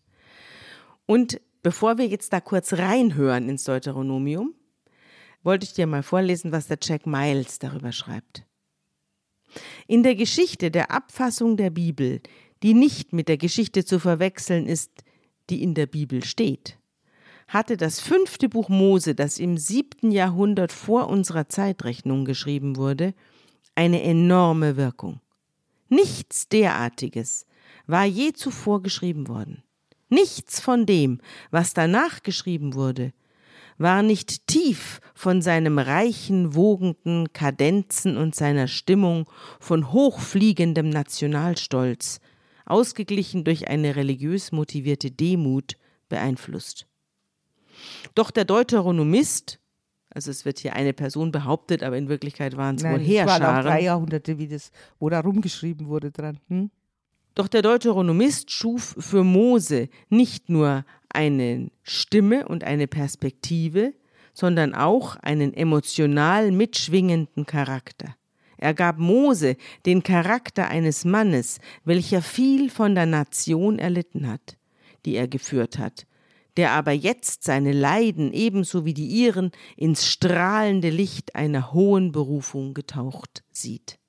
Und 1.07 1.41
bevor 1.63 1.98
wir 1.98 2.05
jetzt 2.05 2.34
da 2.34 2.39
kurz 2.39 2.74
reinhören 2.74 3.50
ins 3.50 3.63
Deuteronomium, 3.63 4.53
wollte 5.41 5.65
ich 5.65 5.74
dir 5.74 5.88
mal 5.88 6.03
vorlesen, 6.03 6.51
was 6.51 6.67
der 6.67 6.77
Jack 6.79 7.07
Miles 7.07 7.57
darüber 7.57 7.91
schreibt. 7.91 8.46
In 9.88 10.03
der 10.03 10.13
Geschichte 10.13 10.69
der 10.69 10.91
Abfassung 10.91 11.57
der 11.57 11.72
Bibel, 11.72 12.22
die 12.62 12.75
nicht 12.75 13.12
mit 13.12 13.27
der 13.27 13.38
Geschichte 13.38 13.86
zu 13.86 14.00
verwechseln 14.00 14.67
ist, 14.67 14.91
die 15.50 15.63
in 15.63 15.74
der 15.74 15.88
Bibel 15.88 16.24
steht, 16.24 16.77
hatte 17.48 17.77
das 17.77 18.00
fünfte 18.00 18.50
Buch 18.50 18.70
Mose, 18.70 19.16
das 19.16 19.39
im 19.39 19.58
siebten 19.58 20.12
Jahrhundert 20.12 20.72
vor 20.72 21.08
unserer 21.08 21.48
Zeitrechnung 21.48 22.25
geschrieben 22.25 22.75
wurde, 22.75 23.13
eine 23.75 24.04
enorme 24.04 24.75
Wirkung. 24.75 25.22
Nichts 25.89 26.50
derartiges 26.50 27.46
war 27.86 28.06
je 28.06 28.34
zuvor 28.34 28.82
geschrieben 28.82 29.27
worden. 29.27 29.63
Nichts 30.10 30.60
von 30.60 30.86
dem, 30.86 31.20
was 31.51 31.74
danach 31.74 32.24
geschrieben 32.24 32.74
wurde, 32.74 33.13
war 33.77 34.01
nicht 34.01 34.48
tief 34.48 35.00
von 35.13 35.42
seinem 35.42 35.77
reichen, 35.77 36.56
wogenden 36.56 37.32
Kadenzen 37.32 38.18
und 38.18 38.36
seiner 38.36 38.68
Stimmung 38.68 39.30
von 39.60 39.92
hochfliegendem 39.92 40.89
Nationalstolz, 40.89 42.20
ausgeglichen 42.66 43.44
durch 43.44 43.68
eine 43.68 43.96
religiös 43.96 44.51
motivierte 44.51 45.12
Demut, 45.12 45.77
beeinflusst. 46.10 46.87
Doch 48.15 48.31
der 48.31 48.46
Deuteronomist, 48.46 49.60
also 50.10 50.31
es 50.31 50.46
wird 50.46 50.60
hier 50.60 50.74
eine 50.74 50.93
Person 50.93 51.31
behauptet, 51.31 51.84
aber 51.84 51.98
in 51.98 52.10
Wirklichkeit 52.10 52.57
waren 52.57 52.75
es 52.75 52.84
wohl 52.84 53.00
Heerscharen. 53.00 53.41
Es 53.41 53.48
waren 53.48 53.57
auch 53.57 53.63
drei 53.63 53.81
Jahrhunderte, 53.81 54.38
wie 54.38 54.48
das, 54.48 54.72
wo 55.00 55.10
da 55.10 55.19
rumgeschrieben 55.19 55.88
wurde 55.88 56.12
dran. 56.12 56.39
Hm? 56.48 56.72
Doch 57.36 57.48
der 57.48 57.62
Deuteronomist 57.62 58.50
schuf 58.50 58.96
für 58.98 59.24
Mose 59.24 59.89
nicht 60.10 60.50
nur 60.50 60.86
eine 61.10 61.69
Stimme 61.84 62.48
und 62.48 62.63
eine 62.63 62.88
Perspektive, 62.88 63.93
sondern 64.34 64.74
auch 64.74 65.17
einen 65.17 65.53
emotional 65.53 66.51
mitschwingenden 66.51 67.46
Charakter. 67.46 68.15
Er 68.57 68.74
gab 68.74 68.98
Mose 68.98 69.55
den 69.86 70.01
Charakter 70.01 70.67
eines 70.67 71.05
Mannes, 71.05 71.60
welcher 71.86 72.22
viel 72.22 72.69
von 72.72 72.96
der 72.96 73.05
Nation 73.05 73.77
erlitten 73.77 74.27
hat, 74.27 74.57
die 75.05 75.15
er 75.15 75.27
geführt 75.27 75.77
hat, 75.77 76.07
der 76.58 76.72
aber 76.72 76.92
jetzt 76.92 77.44
seine 77.44 77.72
Leiden 77.72 78.34
ebenso 78.34 78.84
wie 78.84 78.94
die 78.94 79.08
ihren 79.08 79.52
ins 79.76 80.08
strahlende 80.08 80.90
Licht 80.90 81.36
einer 81.36 81.72
hohen 81.72 82.12
Berufung 82.12 82.74
getaucht 82.74 83.44
sieht. 83.52 84.00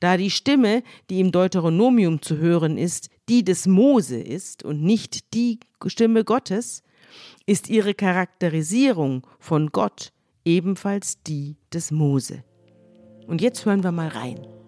Da 0.00 0.16
die 0.16 0.30
Stimme, 0.30 0.82
die 1.10 1.20
im 1.20 1.30
Deuteronomium 1.30 2.22
zu 2.22 2.38
hören 2.38 2.76
ist, 2.76 3.10
die 3.28 3.44
des 3.44 3.66
Mose 3.66 4.18
ist 4.18 4.64
und 4.64 4.82
nicht 4.82 5.34
die 5.34 5.60
Stimme 5.86 6.24
Gottes, 6.24 6.82
ist 7.46 7.68
ihre 7.68 7.94
Charakterisierung 7.94 9.26
von 9.38 9.70
Gott 9.70 10.12
ebenfalls 10.44 11.22
die 11.22 11.56
des 11.72 11.90
Mose. 11.90 12.44
Und 13.26 13.40
jetzt 13.40 13.64
hören 13.64 13.84
wir 13.84 13.92
mal 13.92 14.08
rein. 14.08 14.59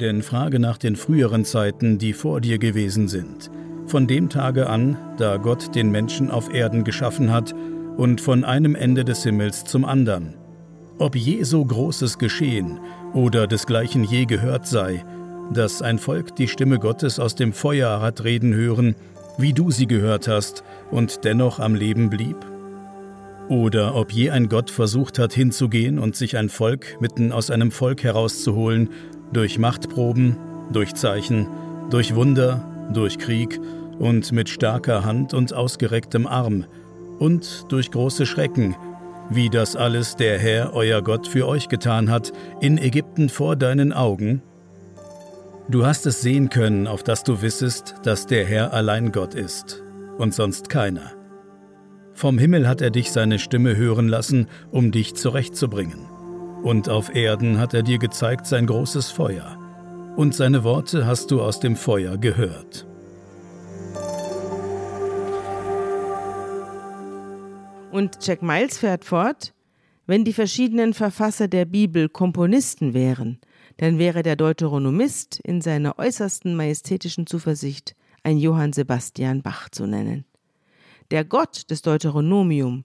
Denn 0.00 0.22
frage 0.22 0.58
nach 0.58 0.78
den 0.78 0.96
früheren 0.96 1.44
Zeiten, 1.44 1.98
die 1.98 2.14
vor 2.14 2.40
dir 2.40 2.58
gewesen 2.58 3.06
sind, 3.06 3.50
von 3.86 4.06
dem 4.06 4.30
Tage 4.30 4.66
an, 4.68 4.96
da 5.18 5.36
Gott 5.36 5.74
den 5.74 5.90
Menschen 5.90 6.30
auf 6.30 6.52
Erden 6.54 6.84
geschaffen 6.84 7.30
hat, 7.30 7.54
und 7.98 8.22
von 8.22 8.44
einem 8.44 8.74
Ende 8.74 9.04
des 9.04 9.24
Himmels 9.24 9.64
zum 9.64 9.84
andern. 9.84 10.34
Ob 10.98 11.16
je 11.16 11.42
so 11.42 11.62
Großes 11.62 12.16
geschehen 12.16 12.80
oder 13.12 13.46
desgleichen 13.46 14.04
je 14.04 14.24
gehört 14.24 14.66
sei, 14.66 15.04
dass 15.52 15.82
ein 15.82 15.98
Volk 15.98 16.34
die 16.36 16.48
Stimme 16.48 16.78
Gottes 16.78 17.18
aus 17.18 17.34
dem 17.34 17.52
Feuer 17.52 18.00
hat 18.00 18.24
reden 18.24 18.54
hören, 18.54 18.94
wie 19.36 19.52
du 19.52 19.70
sie 19.70 19.86
gehört 19.86 20.28
hast 20.28 20.64
und 20.90 21.24
dennoch 21.24 21.58
am 21.58 21.74
Leben 21.74 22.08
blieb? 22.08 22.36
Oder 23.50 23.96
ob 23.96 24.12
je 24.12 24.30
ein 24.30 24.48
Gott 24.48 24.70
versucht 24.70 25.18
hat 25.18 25.34
hinzugehen 25.34 25.98
und 25.98 26.16
sich 26.16 26.38
ein 26.38 26.48
Volk 26.48 26.98
mitten 27.00 27.32
aus 27.32 27.50
einem 27.50 27.70
Volk 27.70 28.02
herauszuholen 28.02 28.88
durch 29.32 29.58
Machtproben, 29.58 30.36
durch 30.72 30.94
Zeichen, 30.94 31.48
durch 31.90 32.14
Wunder, 32.14 32.64
durch 32.92 33.18
Krieg 33.18 33.60
und 33.98 34.32
mit 34.32 34.48
starker 34.48 35.04
Hand 35.04 35.34
und 35.34 35.52
ausgerecktem 35.52 36.26
Arm 36.26 36.64
und 37.18 37.66
durch 37.68 37.90
große 37.90 38.26
Schrecken, 38.26 38.76
wie 39.28 39.50
das 39.50 39.76
alles 39.76 40.16
der 40.16 40.38
Herr, 40.38 40.72
euer 40.74 41.02
Gott, 41.02 41.28
für 41.28 41.46
euch 41.46 41.68
getan 41.68 42.10
hat, 42.10 42.32
in 42.60 42.78
Ägypten 42.78 43.28
vor 43.28 43.56
deinen 43.56 43.92
Augen? 43.92 44.42
Du 45.68 45.86
hast 45.86 46.06
es 46.06 46.20
sehen 46.20 46.48
können, 46.48 46.88
auf 46.88 47.04
dass 47.04 47.22
du 47.22 47.42
wissest, 47.42 47.94
dass 48.02 48.26
der 48.26 48.44
Herr 48.44 48.72
allein 48.72 49.12
Gott 49.12 49.34
ist 49.34 49.82
und 50.18 50.34
sonst 50.34 50.68
keiner. 50.68 51.12
Vom 52.12 52.38
Himmel 52.38 52.66
hat 52.66 52.80
er 52.80 52.90
dich 52.90 53.12
seine 53.12 53.38
Stimme 53.38 53.76
hören 53.76 54.08
lassen, 54.08 54.48
um 54.72 54.90
dich 54.90 55.14
zurechtzubringen 55.14 56.19
und 56.62 56.88
auf 56.88 57.14
Erden 57.14 57.58
hat 57.58 57.74
er 57.74 57.82
dir 57.82 57.98
gezeigt 57.98 58.46
sein 58.46 58.66
großes 58.66 59.10
Feuer, 59.10 59.56
und 60.16 60.34
seine 60.34 60.64
Worte 60.64 61.06
hast 61.06 61.30
du 61.30 61.40
aus 61.40 61.60
dem 61.60 61.76
Feuer 61.76 62.18
gehört. 62.18 62.86
Und 67.90 68.18
Jack 68.24 68.42
Miles 68.42 68.78
fährt 68.78 69.04
fort, 69.04 69.52
wenn 70.06 70.24
die 70.24 70.32
verschiedenen 70.32 70.94
Verfasser 70.94 71.48
der 71.48 71.64
Bibel 71.64 72.08
Komponisten 72.08 72.94
wären, 72.94 73.38
dann 73.78 73.98
wäre 73.98 74.22
der 74.22 74.36
Deuteronomist 74.36 75.40
in 75.40 75.60
seiner 75.60 75.98
äußersten 75.98 76.54
majestätischen 76.54 77.26
Zuversicht 77.26 77.94
ein 78.22 78.36
Johann 78.36 78.72
Sebastian 78.72 79.42
Bach 79.42 79.68
zu 79.70 79.86
nennen. 79.86 80.24
Der 81.10 81.24
Gott 81.24 81.70
des 81.70 81.82
Deuteronomium 81.82 82.84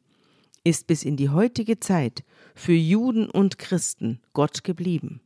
ist 0.64 0.88
bis 0.88 1.04
in 1.04 1.18
die 1.18 1.30
heutige 1.30 1.80
Zeit 1.80 2.24
für 2.56 2.74
Juden 2.74 3.30
und 3.30 3.60
Christen 3.60 4.22
Gott 4.34 4.64
geblieben. 4.64 5.22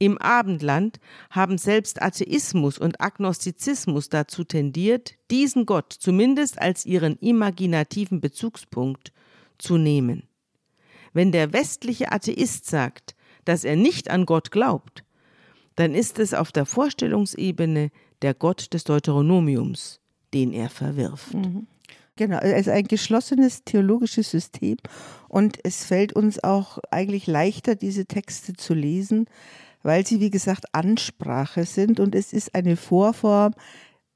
Im 0.00 0.16
Abendland 0.18 1.00
haben 1.30 1.58
selbst 1.58 2.00
Atheismus 2.00 2.78
und 2.78 3.00
Agnostizismus 3.00 4.08
dazu 4.08 4.44
tendiert, 4.44 5.14
diesen 5.30 5.66
Gott 5.66 5.92
zumindest 5.92 6.60
als 6.60 6.86
ihren 6.86 7.16
imaginativen 7.18 8.20
Bezugspunkt 8.20 9.12
zu 9.58 9.76
nehmen. 9.76 10.28
Wenn 11.12 11.32
der 11.32 11.52
westliche 11.52 12.12
Atheist 12.12 12.66
sagt, 12.66 13.16
dass 13.44 13.64
er 13.64 13.76
nicht 13.76 14.08
an 14.08 14.24
Gott 14.24 14.50
glaubt, 14.50 15.04
dann 15.74 15.94
ist 15.94 16.18
es 16.18 16.34
auf 16.34 16.52
der 16.52 16.66
Vorstellungsebene 16.66 17.90
der 18.22 18.34
Gott 18.34 18.72
des 18.74 18.84
Deuteronomiums, 18.84 20.00
den 20.32 20.52
er 20.52 20.70
verwirft. 20.70 21.34
Mhm. 21.34 21.66
Genau, 22.18 22.38
es 22.38 22.62
ist 22.62 22.68
ein 22.68 22.88
geschlossenes 22.88 23.62
theologisches 23.62 24.28
System 24.28 24.76
und 25.28 25.60
es 25.62 25.84
fällt 25.84 26.14
uns 26.14 26.42
auch 26.42 26.78
eigentlich 26.90 27.28
leichter, 27.28 27.76
diese 27.76 28.06
Texte 28.06 28.54
zu 28.54 28.74
lesen, 28.74 29.26
weil 29.84 30.04
sie, 30.04 30.18
wie 30.18 30.30
gesagt, 30.30 30.64
Ansprache 30.74 31.64
sind 31.64 32.00
und 32.00 32.16
es 32.16 32.32
ist 32.32 32.56
eine 32.56 32.74
Vorform 32.74 33.54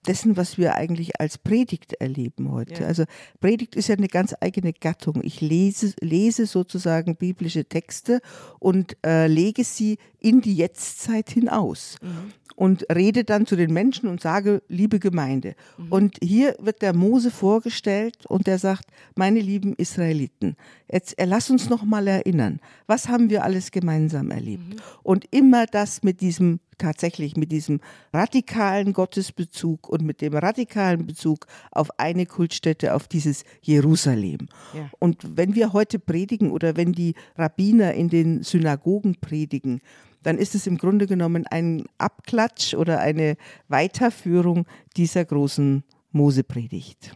dessen, 0.06 0.36
was 0.36 0.58
wir 0.58 0.74
eigentlich 0.74 1.20
als 1.20 1.38
Predigt 1.38 1.94
erleben 1.94 2.50
heute. 2.50 2.82
Ja. 2.82 2.88
Also 2.88 3.04
Predigt 3.40 3.76
ist 3.76 3.88
ja 3.88 3.96
eine 3.96 4.08
ganz 4.08 4.34
eigene 4.40 4.72
Gattung. 4.72 5.20
Ich 5.22 5.40
lese, 5.40 5.94
lese 6.00 6.46
sozusagen 6.46 7.16
biblische 7.16 7.64
Texte 7.64 8.20
und 8.58 8.96
äh, 9.04 9.26
lege 9.26 9.64
sie 9.64 9.98
in 10.18 10.40
die 10.40 10.54
Jetztzeit 10.54 11.30
hinaus. 11.30 11.96
Mhm 12.02 12.32
und 12.56 12.86
rede 12.94 13.24
dann 13.24 13.46
zu 13.46 13.56
den 13.56 13.72
Menschen 13.72 14.08
und 14.08 14.20
sage, 14.20 14.62
liebe 14.68 14.98
Gemeinde. 14.98 15.54
Mhm. 15.78 15.92
Und 15.92 16.16
hier 16.22 16.54
wird 16.60 16.82
der 16.82 16.94
Mose 16.94 17.30
vorgestellt 17.30 18.26
und 18.26 18.46
der 18.46 18.58
sagt, 18.58 18.84
meine 19.14 19.40
lieben 19.40 19.74
Israeliten, 19.74 20.56
jetzt 20.90 21.16
lass 21.18 21.50
uns 21.50 21.68
noch 21.68 21.84
mal 21.84 22.06
erinnern, 22.06 22.60
was 22.86 23.08
haben 23.08 23.30
wir 23.30 23.44
alles 23.44 23.70
gemeinsam 23.70 24.30
erlebt? 24.30 24.74
Mhm. 24.74 24.80
Und 25.02 25.24
immer 25.30 25.66
das 25.66 26.02
mit 26.02 26.20
diesem 26.20 26.60
tatsächlich 26.82 27.36
mit 27.36 27.52
diesem 27.52 27.80
radikalen 28.12 28.92
Gottesbezug 28.92 29.88
und 29.88 30.02
mit 30.02 30.20
dem 30.20 30.34
radikalen 30.34 31.06
Bezug 31.06 31.46
auf 31.70 31.98
eine 31.98 32.26
Kultstätte, 32.26 32.94
auf 32.94 33.08
dieses 33.08 33.44
Jerusalem. 33.62 34.48
Ja. 34.74 34.90
Und 34.98 35.36
wenn 35.36 35.54
wir 35.54 35.72
heute 35.72 35.98
predigen 35.98 36.50
oder 36.50 36.76
wenn 36.76 36.92
die 36.92 37.14
Rabbiner 37.36 37.94
in 37.94 38.08
den 38.08 38.42
Synagogen 38.42 39.16
predigen, 39.20 39.80
dann 40.22 40.38
ist 40.38 40.54
es 40.54 40.66
im 40.66 40.78
Grunde 40.78 41.06
genommen 41.06 41.46
ein 41.46 41.84
Abklatsch 41.98 42.74
oder 42.74 43.00
eine 43.00 43.36
Weiterführung 43.68 44.66
dieser 44.96 45.24
großen 45.24 45.84
Mosepredigt. 46.10 47.14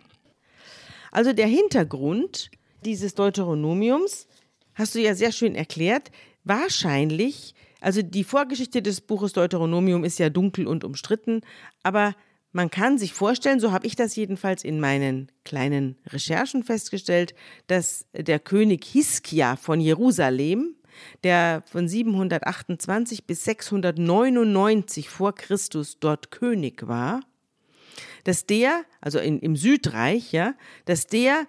Also 1.10 1.32
der 1.32 1.46
Hintergrund 1.46 2.50
dieses 2.84 3.14
Deuteronomiums 3.14 4.26
hast 4.74 4.94
du 4.94 5.00
ja 5.00 5.14
sehr 5.14 5.32
schön 5.32 5.54
erklärt. 5.54 6.10
Wahrscheinlich, 6.44 7.54
also 7.86 8.02
die 8.02 8.24
Vorgeschichte 8.24 8.82
des 8.82 9.00
Buches 9.00 9.32
Deuteronomium 9.32 10.02
ist 10.02 10.18
ja 10.18 10.28
dunkel 10.28 10.66
und 10.66 10.82
umstritten, 10.82 11.42
aber 11.84 12.16
Man 12.56 12.70
kann 12.70 12.96
sich 12.96 13.12
vorstellen, 13.12 13.60
so 13.60 13.70
habe 13.70 13.86
ich 13.86 13.96
das 13.96 14.16
jedenfalls 14.16 14.64
in 14.64 14.80
meinen 14.80 15.30
kleinen 15.44 15.98
Recherchen 16.06 16.62
festgestellt, 16.62 17.34
dass 17.66 18.06
der 18.14 18.38
König 18.38 18.82
Hiskia 18.82 19.56
von 19.56 19.78
Jerusalem, 19.78 20.74
der 21.22 21.64
von 21.66 21.86
728 21.86 23.26
bis 23.26 23.44
699 23.44 25.10
vor 25.10 25.34
Christus 25.34 25.98
dort 26.00 26.30
König 26.30 26.88
war, 26.88 27.20
dass 28.24 28.46
der, 28.46 28.86
also 29.02 29.18
in, 29.18 29.38
im 29.38 29.54
Südreich, 29.54 30.32
ja, 30.32 30.54
dass 30.86 31.06
der 31.06 31.46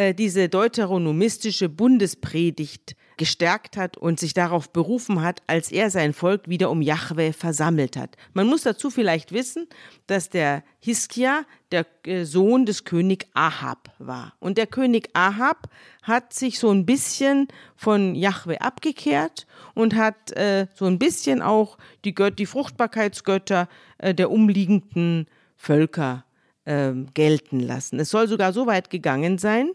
äh, 0.00 0.14
diese 0.14 0.48
deuteronomistische 0.48 1.68
Bundespredigt 1.68 2.96
gestärkt 3.18 3.76
hat 3.76 3.98
und 3.98 4.18
sich 4.18 4.32
darauf 4.32 4.72
berufen 4.72 5.20
hat, 5.20 5.42
als 5.46 5.70
er 5.70 5.90
sein 5.90 6.14
Volk 6.14 6.48
wieder 6.48 6.70
um 6.70 6.80
Jahwe 6.80 7.34
versammelt 7.34 7.98
hat. 7.98 8.16
Man 8.32 8.46
muss 8.46 8.62
dazu 8.62 8.88
vielleicht 8.88 9.32
wissen, 9.32 9.66
dass 10.06 10.30
der 10.30 10.64
Hiskia 10.78 11.44
der 11.70 11.84
äh, 12.06 12.24
Sohn 12.24 12.64
des 12.64 12.84
König 12.84 13.26
Ahab 13.34 13.90
war. 13.98 14.32
Und 14.40 14.56
der 14.56 14.66
König 14.66 15.10
Ahab 15.12 15.68
hat 16.00 16.32
sich 16.32 16.58
so 16.58 16.70
ein 16.70 16.86
bisschen 16.86 17.48
von 17.76 18.14
Jahwe 18.14 18.62
abgekehrt 18.62 19.46
und 19.74 19.96
hat 19.96 20.32
äh, 20.32 20.66
so 20.74 20.86
ein 20.86 20.98
bisschen 20.98 21.42
auch 21.42 21.76
die, 22.06 22.14
Gött 22.14 22.38
die 22.38 22.46
Fruchtbarkeitsgötter 22.46 23.68
äh, 23.98 24.14
der 24.14 24.30
umliegenden 24.30 25.26
Völker 25.56 26.24
äh, 26.64 26.92
gelten 27.12 27.60
lassen. 27.60 28.00
Es 28.00 28.08
soll 28.08 28.28
sogar 28.28 28.54
so 28.54 28.66
weit 28.66 28.88
gegangen 28.88 29.36
sein, 29.36 29.72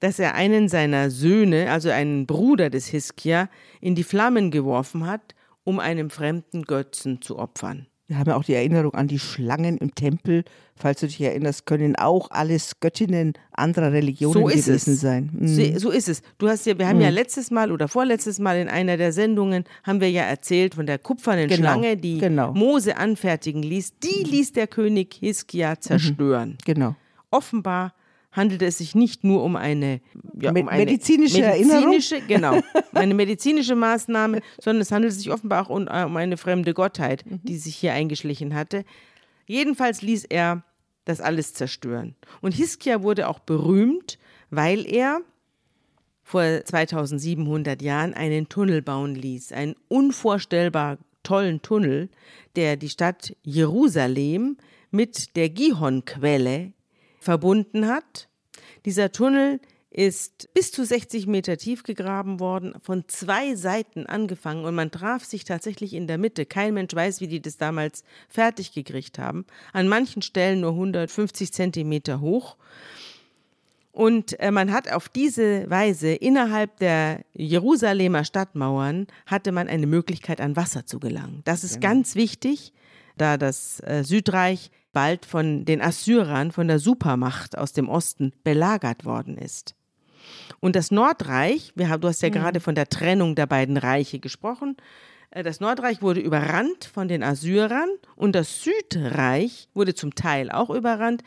dass 0.00 0.18
er 0.18 0.34
einen 0.34 0.68
seiner 0.68 1.10
Söhne, 1.10 1.70
also 1.70 1.90
einen 1.90 2.26
Bruder 2.26 2.70
des 2.70 2.88
Hiskia, 2.88 3.48
in 3.80 3.94
die 3.94 4.04
Flammen 4.04 4.50
geworfen 4.50 5.06
hat, 5.06 5.34
um 5.64 5.78
einem 5.78 6.10
fremden 6.10 6.62
Götzen 6.62 7.22
zu 7.22 7.38
opfern. 7.38 7.86
Wir 8.10 8.18
haben 8.18 8.28
ja 8.28 8.36
auch 8.36 8.42
die 8.42 8.54
Erinnerung 8.54 8.92
an 8.94 9.06
die 9.06 9.20
Schlangen 9.20 9.78
im 9.78 9.94
Tempel. 9.94 10.42
Falls 10.74 10.98
du 10.98 11.06
dich 11.06 11.20
erinnerst, 11.20 11.64
können 11.64 11.94
auch 11.94 12.28
alles 12.32 12.80
Göttinnen 12.80 13.34
anderer 13.52 13.92
Religionen 13.92 14.34
so 14.34 14.44
gewesen 14.46 14.74
es. 14.74 15.00
sein. 15.00 15.30
Mhm. 15.32 15.78
So 15.78 15.90
ist 15.90 16.08
es. 16.08 16.20
Du 16.38 16.48
hast 16.48 16.66
ja, 16.66 16.76
wir 16.76 16.88
haben 16.88 16.96
mhm. 16.96 17.02
ja 17.02 17.10
letztes 17.10 17.52
Mal 17.52 17.70
oder 17.70 17.86
vorletztes 17.86 18.40
Mal 18.40 18.58
in 18.58 18.68
einer 18.68 18.96
der 18.96 19.12
Sendungen 19.12 19.62
haben 19.84 20.00
wir 20.00 20.10
ja 20.10 20.22
erzählt 20.22 20.74
von 20.74 20.86
der 20.86 20.98
kupfernen 20.98 21.46
genau. 21.46 21.60
Schlange, 21.60 21.96
die 21.96 22.18
genau. 22.18 22.52
Mose 22.52 22.96
anfertigen 22.96 23.62
ließ. 23.62 23.92
Die 24.00 24.24
ließ 24.24 24.54
der 24.54 24.66
König 24.66 25.14
Hiskia 25.20 25.78
zerstören. 25.78 26.50
Mhm. 26.50 26.58
Genau. 26.64 26.96
Offenbar 27.30 27.94
handelt 28.32 28.62
es 28.62 28.78
sich 28.78 28.94
nicht 28.94 29.24
nur 29.24 29.42
um 29.42 29.56
eine, 29.56 30.00
ja, 30.40 30.50
um 30.50 30.68
eine 30.68 30.84
medizinische, 30.84 31.40
medizinische 31.40 32.16
Erinnerung? 32.16 32.60
Genau, 32.60 32.60
eine 32.92 33.14
medizinische 33.14 33.74
Maßnahme, 33.74 34.40
sondern 34.60 34.82
es 34.82 34.92
handelt 34.92 35.12
sich 35.12 35.30
offenbar 35.30 35.66
auch 35.66 35.70
um, 35.70 35.88
äh, 35.88 36.04
um 36.04 36.16
eine 36.16 36.36
fremde 36.36 36.74
Gottheit, 36.74 37.24
mhm. 37.26 37.40
die 37.42 37.56
sich 37.56 37.76
hier 37.76 37.92
eingeschlichen 37.92 38.54
hatte. 38.54 38.84
Jedenfalls 39.46 40.02
ließ 40.02 40.26
er 40.26 40.62
das 41.04 41.20
alles 41.20 41.54
zerstören. 41.54 42.14
Und 42.40 42.52
Hiskia 42.52 43.02
wurde 43.02 43.28
auch 43.28 43.40
berühmt, 43.40 44.18
weil 44.50 44.86
er 44.86 45.20
vor 46.22 46.42
2700 46.42 47.82
Jahren 47.82 48.14
einen 48.14 48.48
Tunnel 48.48 48.82
bauen 48.82 49.16
ließ, 49.16 49.52
einen 49.52 49.74
unvorstellbar 49.88 50.98
tollen 51.24 51.62
Tunnel, 51.62 52.08
der 52.54 52.76
die 52.76 52.88
Stadt 52.88 53.34
Jerusalem 53.42 54.56
mit 54.90 55.34
der 55.36 55.48
Gihon-Quelle 55.48 56.72
verbunden 57.20 57.86
hat. 57.86 58.28
Dieser 58.84 59.12
Tunnel 59.12 59.60
ist 59.90 60.52
bis 60.54 60.70
zu 60.70 60.84
60 60.84 61.26
Meter 61.26 61.56
tief 61.56 61.82
gegraben 61.82 62.38
worden, 62.38 62.74
von 62.80 63.04
zwei 63.08 63.56
Seiten 63.56 64.06
angefangen 64.06 64.64
und 64.64 64.74
man 64.74 64.92
traf 64.92 65.24
sich 65.24 65.44
tatsächlich 65.44 65.94
in 65.94 66.06
der 66.06 66.16
Mitte. 66.16 66.46
Kein 66.46 66.74
Mensch 66.74 66.94
weiß, 66.94 67.20
wie 67.20 67.26
die 67.26 67.42
das 67.42 67.56
damals 67.56 68.04
fertig 68.28 68.72
gekriegt 68.72 69.18
haben. 69.18 69.44
An 69.72 69.88
manchen 69.88 70.22
Stellen 70.22 70.60
nur 70.60 70.72
150 70.72 71.52
Zentimeter 71.52 72.20
hoch. 72.20 72.56
Und 73.90 74.38
äh, 74.38 74.52
man 74.52 74.72
hat 74.72 74.92
auf 74.92 75.08
diese 75.08 75.68
Weise 75.68 76.12
innerhalb 76.12 76.78
der 76.78 77.24
Jerusalemer 77.34 78.24
Stadtmauern 78.24 79.08
hatte 79.26 79.50
man 79.50 79.68
eine 79.68 79.88
Möglichkeit, 79.88 80.40
an 80.40 80.54
Wasser 80.54 80.86
zu 80.86 81.00
gelangen. 81.00 81.42
Das 81.44 81.64
ist 81.64 81.80
genau. 81.80 81.94
ganz 81.94 82.14
wichtig, 82.14 82.72
da 83.16 83.36
das 83.36 83.80
äh, 83.80 84.04
Südreich 84.04 84.70
bald 84.92 85.26
von 85.26 85.64
den 85.64 85.80
Assyrern, 85.80 86.52
von 86.52 86.68
der 86.68 86.78
Supermacht 86.78 87.56
aus 87.56 87.72
dem 87.72 87.88
Osten, 87.88 88.32
belagert 88.44 89.04
worden 89.04 89.36
ist. 89.36 89.74
Und 90.60 90.76
das 90.76 90.90
Nordreich, 90.90 91.72
wir 91.74 91.88
haben, 91.88 92.00
du 92.00 92.08
hast 92.08 92.22
ja 92.22 92.28
mhm. 92.28 92.34
gerade 92.34 92.60
von 92.60 92.74
der 92.74 92.88
Trennung 92.88 93.34
der 93.34 93.46
beiden 93.46 93.76
Reiche 93.76 94.18
gesprochen, 94.18 94.76
äh, 95.30 95.42
das 95.42 95.60
Nordreich 95.60 96.02
wurde 96.02 96.20
überrannt 96.20 96.84
von 96.84 97.08
den 97.08 97.22
Assyrern 97.22 97.88
und 98.16 98.34
das 98.34 98.62
Südreich 98.62 99.68
wurde 99.74 99.94
zum 99.94 100.14
Teil 100.14 100.50
auch 100.50 100.70
überrannt. 100.70 101.22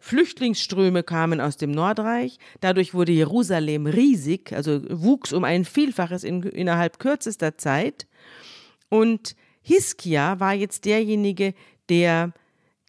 Flüchtlingsströme 0.00 1.02
kamen 1.02 1.40
aus 1.40 1.56
dem 1.56 1.72
Nordreich, 1.72 2.38
dadurch 2.60 2.94
wurde 2.94 3.10
Jerusalem 3.10 3.86
riesig, 3.86 4.52
also 4.52 4.80
wuchs 4.88 5.32
um 5.32 5.42
ein 5.42 5.64
Vielfaches 5.64 6.22
in, 6.22 6.44
innerhalb 6.44 7.00
kürzester 7.00 7.58
Zeit. 7.58 8.06
Und 8.88 9.34
Hiskia 9.60 10.38
war 10.38 10.54
jetzt 10.54 10.84
derjenige, 10.84 11.52
der 11.88 12.32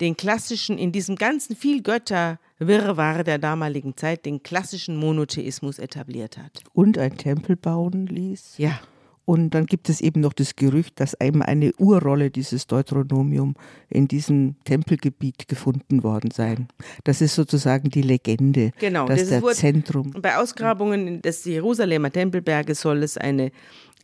den 0.02 0.16
klassischen, 0.16 0.78
in 0.78 0.92
diesem 0.92 1.16
ganzen 1.16 1.56
Vielgötter-Wirrwarr 1.56 3.24
der 3.24 3.38
damaligen 3.38 3.98
Zeit, 3.98 4.26
den 4.26 4.44
klassischen 4.44 4.98
Monotheismus 4.98 5.80
etabliert 5.80 6.38
hat. 6.38 6.64
Und 6.74 6.98
ein 6.98 7.18
Tempel 7.18 7.56
bauen 7.56 8.08
ließ. 8.08 8.56
Ja. 8.58 8.80
Und 9.26 9.52
dann 9.52 9.68
gibt 9.68 9.90
es 9.90 10.02
eben 10.02 10.22
noch 10.22 10.34
das 10.34 10.56
Gerücht, 10.56 11.00
dass 11.00 11.16
eben 11.22 11.44
eine 11.44 11.72
Urrolle 11.78 12.32
dieses 12.32 12.66
Deuteronomium 12.66 13.54
in 13.88 14.08
diesem 14.08 14.56
Tempelgebiet 14.64 15.48
gefunden 15.48 16.02
worden 16.02 16.32
sei. 16.32 16.58
Das 17.04 17.22
ist 17.22 17.36
sozusagen 17.36 17.92
die 17.92 18.02
Legende. 18.02 18.72
Genau, 18.80 19.06
dass 19.06 19.30
das 19.30 19.44
der 19.44 19.52
Zentrum. 19.54 20.14
Bei 20.20 20.38
Ausgrabungen 20.38 21.22
des 21.22 21.46
Jerusalemer 21.46 22.12
Tempelberges 22.12 22.82
soll 22.82 23.04
es 23.04 23.20
eine, 23.20 23.52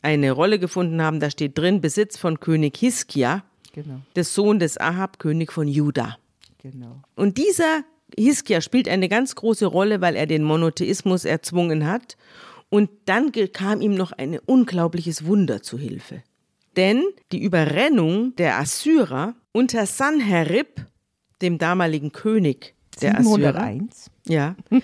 eine 0.04 0.32
Rolle 0.32 0.60
gefunden 0.60 1.02
haben. 1.02 1.20
Da 1.20 1.32
steht 1.32 1.58
drin 1.58 1.82
Besitz 1.82 2.18
von 2.18 2.40
König 2.40 2.78
Hiskia 2.78 3.44
genau. 3.76 4.02
des 4.16 4.34
Sohn 4.34 4.60
des 4.60 4.80
Ahab, 4.80 5.20
König 5.20 5.52
von 5.52 5.68
Juda. 5.68 6.18
Genau. 6.58 7.02
Und 7.16 7.38
dieser 7.38 7.84
Hiskia 8.18 8.62
spielt 8.62 8.88
eine 8.88 9.10
ganz 9.10 9.36
große 9.36 9.66
Rolle, 9.66 10.02
weil 10.02 10.16
er 10.16 10.26
den 10.26 10.44
Monotheismus 10.44 11.26
erzwungen 11.26 11.86
hat. 11.86 12.18
Und 12.70 12.90
dann 13.06 13.32
kam 13.54 13.82
ihm 13.82 13.94
noch 13.94 14.12
ein 14.12 14.40
unglaubliches 14.40 15.26
Wunder 15.26 15.62
zu 15.62 15.78
Hilfe. 15.78 16.24
Denn 16.76 17.04
die 17.32 17.42
Überrennung 17.42 18.36
der 18.36 18.58
Assyrer 18.58 19.36
unter 19.52 19.86
Sanherib, 19.86 20.86
dem 21.42 21.58
damaligen 21.58 22.12
König 22.12 22.74
der 23.02 23.22
701. 23.22 23.92
Assyrer, 23.92 24.12
ja, 24.28 24.56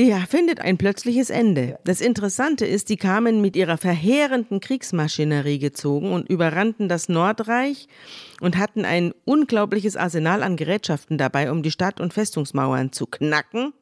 der 0.00 0.20
findet 0.20 0.62
ein 0.62 0.78
plötzliches 0.78 1.28
Ende. 1.28 1.78
Das 1.84 2.00
Interessante 2.00 2.64
ist, 2.64 2.88
die 2.88 2.96
kamen 2.96 3.42
mit 3.42 3.54
ihrer 3.54 3.76
verheerenden 3.76 4.58
Kriegsmaschinerie 4.60 5.58
gezogen 5.58 6.14
und 6.14 6.26
überrannten 6.26 6.88
das 6.88 7.10
Nordreich 7.10 7.86
und 8.40 8.56
hatten 8.56 8.86
ein 8.86 9.12
unglaubliches 9.26 9.96
Arsenal 9.96 10.42
an 10.42 10.56
Gerätschaften 10.56 11.18
dabei, 11.18 11.50
um 11.50 11.62
die 11.62 11.70
Stadt- 11.70 12.00
und 12.00 12.14
Festungsmauern 12.14 12.92
zu 12.92 13.04
knacken. 13.04 13.74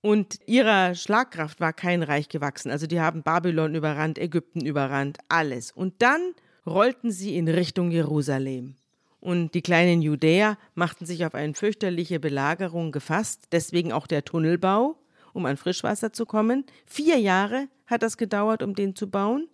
Und 0.00 0.40
ihrer 0.46 0.96
Schlagkraft 0.96 1.60
war 1.60 1.72
kein 1.72 2.02
Reich 2.02 2.28
gewachsen. 2.28 2.72
Also 2.72 2.88
die 2.88 3.00
haben 3.00 3.22
Babylon 3.22 3.76
überrannt, 3.76 4.18
Ägypten 4.18 4.66
überrannt, 4.66 5.18
alles. 5.28 5.70
Und 5.70 5.94
dann 6.02 6.20
rollten 6.66 7.12
sie 7.12 7.36
in 7.36 7.46
Richtung 7.46 7.92
Jerusalem. 7.92 8.74
Und 9.20 9.54
die 9.54 9.62
kleinen 9.62 10.02
Judäer 10.02 10.58
machten 10.74 11.06
sich 11.06 11.24
auf 11.24 11.36
eine 11.36 11.54
fürchterliche 11.54 12.18
Belagerung 12.18 12.90
gefasst, 12.90 13.44
deswegen 13.52 13.92
auch 13.92 14.08
der 14.08 14.24
Tunnelbau, 14.24 14.96
um 15.34 15.44
an 15.44 15.58
Frischwasser 15.58 16.12
zu 16.12 16.24
kommen. 16.24 16.64
Vier 16.86 17.18
Jahre 17.18 17.68
hat 17.86 18.02
das 18.02 18.16
gedauert, 18.16 18.62
um 18.62 18.74
den 18.74 18.96
zu 18.96 19.10
bauen. 19.10 19.48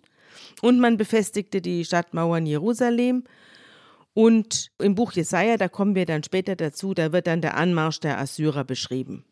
Und 0.63 0.79
man 0.79 0.97
befestigte 0.97 1.61
die 1.61 1.85
Stadtmauern 1.85 2.47
Jerusalem. 2.47 3.25
Und 4.15 4.71
im 4.79 4.95
Buch 4.95 5.13
Jesaja, 5.13 5.57
da 5.57 5.69
kommen 5.69 5.95
wir 5.95 6.07
dann 6.07 6.23
später 6.23 6.55
dazu, 6.55 6.95
da 6.95 7.13
wird 7.13 7.27
dann 7.27 7.41
der 7.41 7.57
Anmarsch 7.57 8.01
der 8.01 8.19
Assyrer 8.19 8.65
beschrieben. 8.65 9.25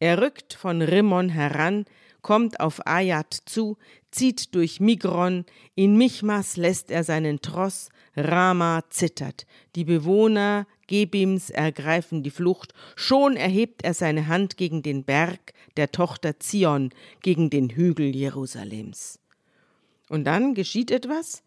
Er 0.00 0.20
rückt 0.20 0.54
von 0.54 0.82
Rimmon 0.82 1.28
heran, 1.28 1.84
kommt 2.22 2.60
auf 2.60 2.86
Ayat 2.86 3.36
zu, 3.46 3.76
zieht 4.10 4.54
durch 4.54 4.80
Migron, 4.80 5.44
in 5.74 5.96
Michmas 5.96 6.56
lässt 6.56 6.90
er 6.90 7.04
seinen 7.04 7.40
Tross, 7.40 7.90
Rama 8.16 8.82
zittert. 8.90 9.46
Die 9.74 9.84
Bewohner 9.84 10.66
Gebims 10.88 11.50
ergreifen 11.50 12.24
die 12.24 12.30
Flucht. 12.30 12.74
Schon 12.96 13.36
erhebt 13.36 13.84
er 13.84 13.94
seine 13.94 14.26
Hand 14.26 14.56
gegen 14.56 14.82
den 14.82 15.04
Berg 15.04 15.52
der 15.76 15.92
Tochter 15.92 16.40
Zion, 16.40 16.90
gegen 17.22 17.50
den 17.50 17.70
Hügel 17.70 18.16
Jerusalems. 18.16 19.20
Und 20.08 20.24
dann 20.24 20.54
geschieht 20.54 20.90
etwas, 20.90 21.44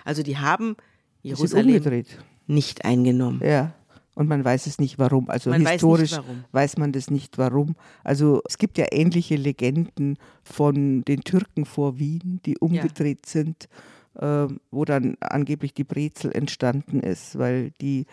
Also 0.04 0.24
die 0.24 0.38
haben 0.38 0.76
Jerusalem. 1.22 1.66
umgedreht. 1.66 2.18
nicht 2.46 2.84
eingenommen. 2.84 3.40
Ja. 3.44 3.74
Und 4.14 4.28
man 4.28 4.44
weiß 4.44 4.66
es 4.66 4.80
nicht 4.80 4.98
warum. 4.98 5.30
Also 5.30 5.50
man 5.50 5.64
historisch 5.64 6.12
weiß, 6.12 6.18
warum. 6.18 6.44
weiß, 6.50 6.76
man 6.78 6.90
das 6.90 7.08
nicht 7.08 7.38
warum. 7.38 7.76
Also 8.02 8.42
es 8.48 8.58
gibt 8.58 8.76
ja 8.76 8.86
ähnliche 8.90 9.36
Legenden 9.36 10.16
von 10.42 11.04
den 11.04 11.20
Türken 11.20 11.64
vor 11.64 12.00
Wien, 12.00 12.40
die 12.44 12.58
umgedreht 12.58 13.20
ja. 13.26 13.30
sind, 13.30 13.68
äh, 14.16 14.48
wo 14.72 14.84
dann 14.84 15.16
angeblich 15.20 15.72
die 15.72 15.84
Brezel 15.84 16.32
entstanden 16.32 16.98
ist, 16.98 17.38
weil 17.38 17.70
die 17.80 18.06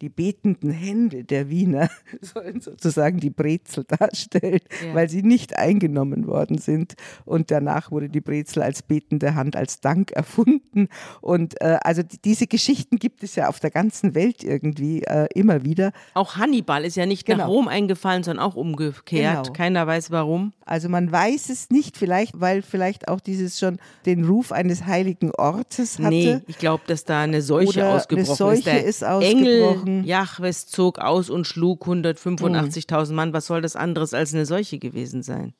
die 0.00 0.08
betenden 0.08 0.70
Hände 0.70 1.24
der 1.24 1.50
Wiener 1.50 1.90
sollen 2.20 2.60
sozusagen 2.60 3.20
die 3.20 3.30
Brezel 3.30 3.84
darstellen, 3.84 4.60
ja. 4.84 4.94
weil 4.94 5.08
sie 5.08 5.22
nicht 5.22 5.56
eingenommen 5.56 6.26
worden 6.26 6.58
sind. 6.58 6.94
Und 7.24 7.50
danach 7.50 7.90
wurde 7.90 8.08
die 8.08 8.20
Brezel 8.20 8.62
als 8.62 8.82
betende 8.82 9.34
Hand 9.34 9.56
als 9.56 9.80
Dank 9.80 10.12
erfunden. 10.12 10.88
Und 11.20 11.60
äh, 11.60 11.78
also 11.82 12.02
diese 12.24 12.46
Geschichten 12.46 12.98
gibt 12.98 13.22
es 13.22 13.34
ja 13.34 13.48
auf 13.48 13.60
der 13.60 13.70
ganzen 13.70 14.14
Welt 14.14 14.42
irgendwie 14.42 15.02
äh, 15.02 15.28
immer 15.34 15.64
wieder. 15.64 15.92
Auch 16.14 16.36
Hannibal 16.36 16.84
ist 16.84 16.96
ja 16.96 17.06
nicht 17.06 17.26
genau. 17.26 17.38
nach 17.38 17.48
Rom 17.48 17.68
eingefallen, 17.68 18.22
sondern 18.22 18.44
auch 18.44 18.56
umgekehrt. 18.56 19.44
Genau. 19.44 19.52
Keiner 19.52 19.86
weiß 19.86 20.10
warum. 20.10 20.52
Also 20.64 20.88
man 20.88 21.10
weiß 21.10 21.50
es 21.50 21.70
nicht, 21.70 21.96
vielleicht, 21.96 22.40
weil 22.40 22.62
vielleicht 22.62 23.08
auch 23.08 23.20
dieses 23.20 23.58
schon 23.58 23.78
den 24.06 24.24
Ruf 24.24 24.52
eines 24.52 24.86
heiligen 24.86 25.32
Ortes 25.32 25.98
hatte. 25.98 26.08
Nee, 26.08 26.40
ich 26.46 26.58
glaube, 26.58 26.84
dass 26.86 27.04
da 27.04 27.22
eine 27.22 27.42
Seuche 27.42 27.80
Oder 27.80 27.94
ausgebrochen 27.94 28.28
eine 28.28 28.36
Seuche 28.36 28.70
ist. 28.70 29.02
ist 29.02 29.04
ausgebrochen. 29.04 29.46
Engel 29.46 29.89
Morgen. 29.96 30.04
Jahwes 30.04 30.66
zog 30.66 30.98
aus 30.98 31.30
und 31.30 31.46
schlug 31.46 31.86
185.000 31.86 33.12
Mann. 33.12 33.32
Was 33.32 33.46
soll 33.46 33.62
das 33.62 33.76
anderes 33.76 34.14
als 34.14 34.34
eine 34.34 34.46
Seuche 34.46 34.78
gewesen 34.78 35.22
sein? 35.22 35.54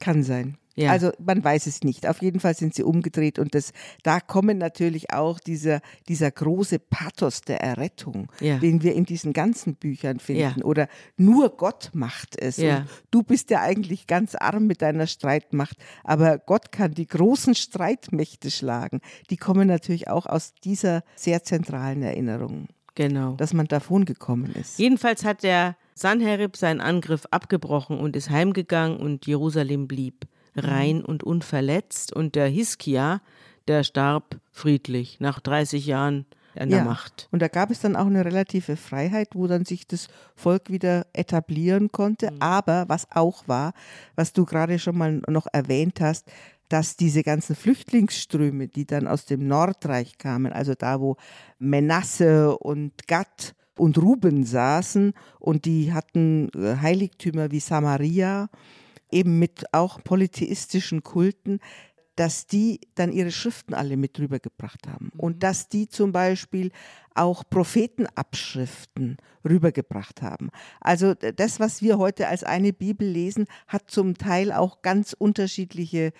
Kann 0.00 0.22
sein. 0.22 0.56
Ja. 0.74 0.90
Also 0.90 1.12
man 1.18 1.44
weiß 1.44 1.66
es 1.66 1.82
nicht. 1.82 2.08
Auf 2.08 2.22
jeden 2.22 2.40
Fall 2.40 2.54
sind 2.54 2.74
sie 2.74 2.82
umgedreht 2.82 3.38
und 3.38 3.54
das, 3.54 3.72
da 4.02 4.20
kommen 4.20 4.58
natürlich 4.58 5.12
auch 5.12 5.38
dieser, 5.38 5.80
dieser 6.08 6.30
große 6.30 6.78
Pathos 6.78 7.42
der 7.42 7.60
Errettung, 7.60 8.28
ja. 8.40 8.58
den 8.58 8.82
wir 8.82 8.94
in 8.94 9.04
diesen 9.04 9.32
ganzen 9.32 9.74
Büchern 9.74 10.18
finden. 10.18 10.60
Ja. 10.60 10.64
Oder 10.64 10.88
nur 11.16 11.56
Gott 11.56 11.90
macht 11.92 12.40
es. 12.40 12.60
Du 13.10 13.22
bist 13.22 13.50
ja 13.50 13.60
eigentlich 13.60 14.06
ganz 14.06 14.34
arm 14.34 14.66
mit 14.66 14.82
deiner 14.82 15.06
Streitmacht, 15.06 15.76
aber 16.04 16.38
Gott 16.38 16.72
kann 16.72 16.94
die 16.94 17.06
großen 17.06 17.54
Streitmächte 17.54 18.50
schlagen. 18.50 19.00
Die 19.30 19.36
kommen 19.36 19.68
natürlich 19.68 20.08
auch 20.08 20.26
aus 20.26 20.54
dieser 20.64 21.02
sehr 21.16 21.42
zentralen 21.42 22.02
Erinnerung. 22.02 22.68
Genau. 22.94 23.34
Dass 23.36 23.54
man 23.54 23.66
davon 23.66 24.04
gekommen 24.04 24.52
ist. 24.54 24.78
Jedenfalls 24.78 25.24
hat 25.24 25.42
der 25.42 25.76
Sanherib 25.94 26.56
seinen 26.56 26.80
Angriff 26.80 27.26
abgebrochen 27.30 27.98
und 27.98 28.16
ist 28.16 28.30
heimgegangen 28.30 28.98
und 28.98 29.26
Jerusalem 29.26 29.88
blieb 29.88 30.26
rein 30.54 30.98
mhm. 30.98 31.04
und 31.04 31.22
unverletzt. 31.22 32.12
Und 32.12 32.34
der 32.34 32.48
Hiskia, 32.48 33.20
der 33.68 33.84
starb 33.84 34.38
friedlich 34.50 35.20
nach 35.20 35.40
30 35.40 35.86
Jahren 35.86 36.26
an 36.56 36.68
der 36.68 36.78
ja. 36.80 36.84
Macht. 36.84 37.28
Und 37.30 37.40
da 37.40 37.48
gab 37.48 37.70
es 37.70 37.80
dann 37.80 37.96
auch 37.96 38.06
eine 38.06 38.24
relative 38.24 38.76
Freiheit, 38.76 39.30
wo 39.34 39.46
dann 39.46 39.64
sich 39.64 39.86
das 39.86 40.08
Volk 40.36 40.70
wieder 40.70 41.06
etablieren 41.12 41.90
konnte. 41.92 42.30
Mhm. 42.30 42.36
Aber 42.40 42.88
was 42.88 43.10
auch 43.10 43.48
war, 43.48 43.72
was 44.16 44.32
du 44.32 44.44
gerade 44.44 44.78
schon 44.78 44.98
mal 44.98 45.22
noch 45.28 45.46
erwähnt 45.52 46.00
hast, 46.00 46.30
dass 46.72 46.96
diese 46.96 47.22
ganzen 47.22 47.54
Flüchtlingsströme, 47.54 48.66
die 48.66 48.86
dann 48.86 49.06
aus 49.06 49.26
dem 49.26 49.46
Nordreich 49.46 50.16
kamen, 50.16 50.52
also 50.54 50.72
da, 50.74 51.00
wo 51.00 51.16
Menasse 51.58 52.56
und 52.56 53.06
Gad 53.06 53.54
und 53.76 53.98
Ruben 53.98 54.44
saßen 54.44 55.12
und 55.38 55.66
die 55.66 55.92
hatten 55.92 56.48
äh, 56.54 56.76
Heiligtümer 56.80 57.50
wie 57.50 57.60
Samaria, 57.60 58.48
eben 59.10 59.38
mit 59.38 59.66
auch 59.72 60.02
polytheistischen 60.02 61.02
Kulten, 61.02 61.60
dass 62.16 62.46
die 62.46 62.80
dann 62.94 63.12
ihre 63.12 63.30
Schriften 63.30 63.74
alle 63.74 63.98
mit 63.98 64.18
rübergebracht 64.18 64.86
haben 64.88 65.10
mhm. 65.12 65.20
und 65.20 65.42
dass 65.42 65.68
die 65.68 65.88
zum 65.88 66.12
Beispiel 66.12 66.70
auch 67.14 67.44
Prophetenabschriften 67.50 69.18
rübergebracht 69.46 70.22
haben. 70.22 70.48
Also 70.80 71.12
das, 71.12 71.60
was 71.60 71.82
wir 71.82 71.98
heute 71.98 72.28
als 72.28 72.44
eine 72.44 72.72
Bibel 72.72 73.06
lesen, 73.06 73.44
hat 73.68 73.90
zum 73.90 74.16
Teil 74.16 74.52
auch 74.52 74.80
ganz 74.80 75.12
unterschiedliche 75.12 76.12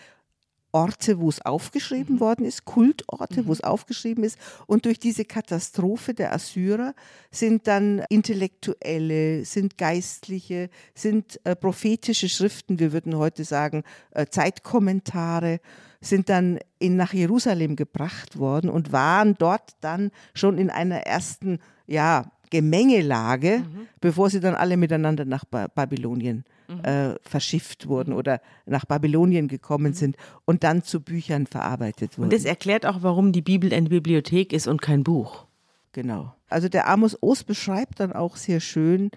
Orte, 0.73 1.21
wo 1.21 1.29
es 1.29 1.41
aufgeschrieben 1.45 2.17
mhm. 2.17 2.21
worden 2.21 2.47
ist, 2.47 2.65
Kultorte, 2.65 3.43
mhm. 3.43 3.47
wo 3.47 3.53
es 3.53 3.63
aufgeschrieben 3.63 4.25
ist. 4.25 4.39
Und 4.67 4.87
durch 4.87 4.99
diese 4.99 5.25
Katastrophe 5.25 6.15
der 6.15 6.33
Assyrer 6.33 6.95
sind 7.31 7.67
dann 7.67 8.03
Intellektuelle, 8.09 9.45
sind 9.45 9.79
Geistliche, 9.79 10.71
sind 10.95 11.41
äh, 11.45 11.55
prophetische 11.55 12.29
Schriften, 12.29 12.79
wir 12.79 12.93
würden 12.93 13.17
heute 13.17 13.45
sagen 13.45 13.85
äh, 14.11 14.27
Zeitkommentare, 14.27 15.61
sind 16.01 16.29
dann 16.29 16.59
in, 16.79 16.97
nach 16.97 17.13
Jerusalem 17.13 17.77
gebracht 17.77 18.39
worden 18.39 18.69
und 18.71 18.93
waren 18.93 19.37
dort 19.39 19.77
dann 19.81 20.11
schon 20.35 20.59
in 20.59 20.69
einer 20.71 21.07
ersten, 21.07 21.61
ja, 21.87 22.33
Gemengelage, 22.51 23.61
mhm. 23.61 23.87
bevor 24.01 24.29
sie 24.29 24.39
dann 24.39 24.55
alle 24.55 24.77
miteinander 24.77 25.25
nach 25.25 25.47
ba 25.47 25.69
Babylonien 25.69 26.45
mhm. 26.77 26.85
äh, 26.85 27.15
verschifft 27.23 27.87
wurden 27.87 28.13
oder 28.13 28.41
nach 28.67 28.85
Babylonien 28.85 29.49
gekommen 29.49 29.93
mhm. 29.93 29.97
sind 29.97 30.17
und 30.45 30.65
dann 30.65 30.83
zu 30.83 31.01
Büchern 31.01 31.47
verarbeitet 31.47 32.19
wurden. 32.19 32.25
Und 32.25 32.33
das 32.33 32.45
erklärt 32.45 32.87
auch, 32.87 33.03
warum 33.03 33.33
die 33.33 33.43
Bibel 33.43 33.73
eine 33.73 33.89
Bibliothek 33.89 34.53
ist 34.53 34.67
und 34.67 34.83
kein 34.83 35.05
Buch. 35.05 35.47
Genau. 35.93 36.35
Also 36.49 36.69
der 36.69 36.89
Amos 36.89 37.19
Oz 37.23 37.45
beschreibt 37.45 38.01
dann 38.01 38.13
auch 38.13 38.37
sehr 38.37 38.61
schön, 38.61 39.11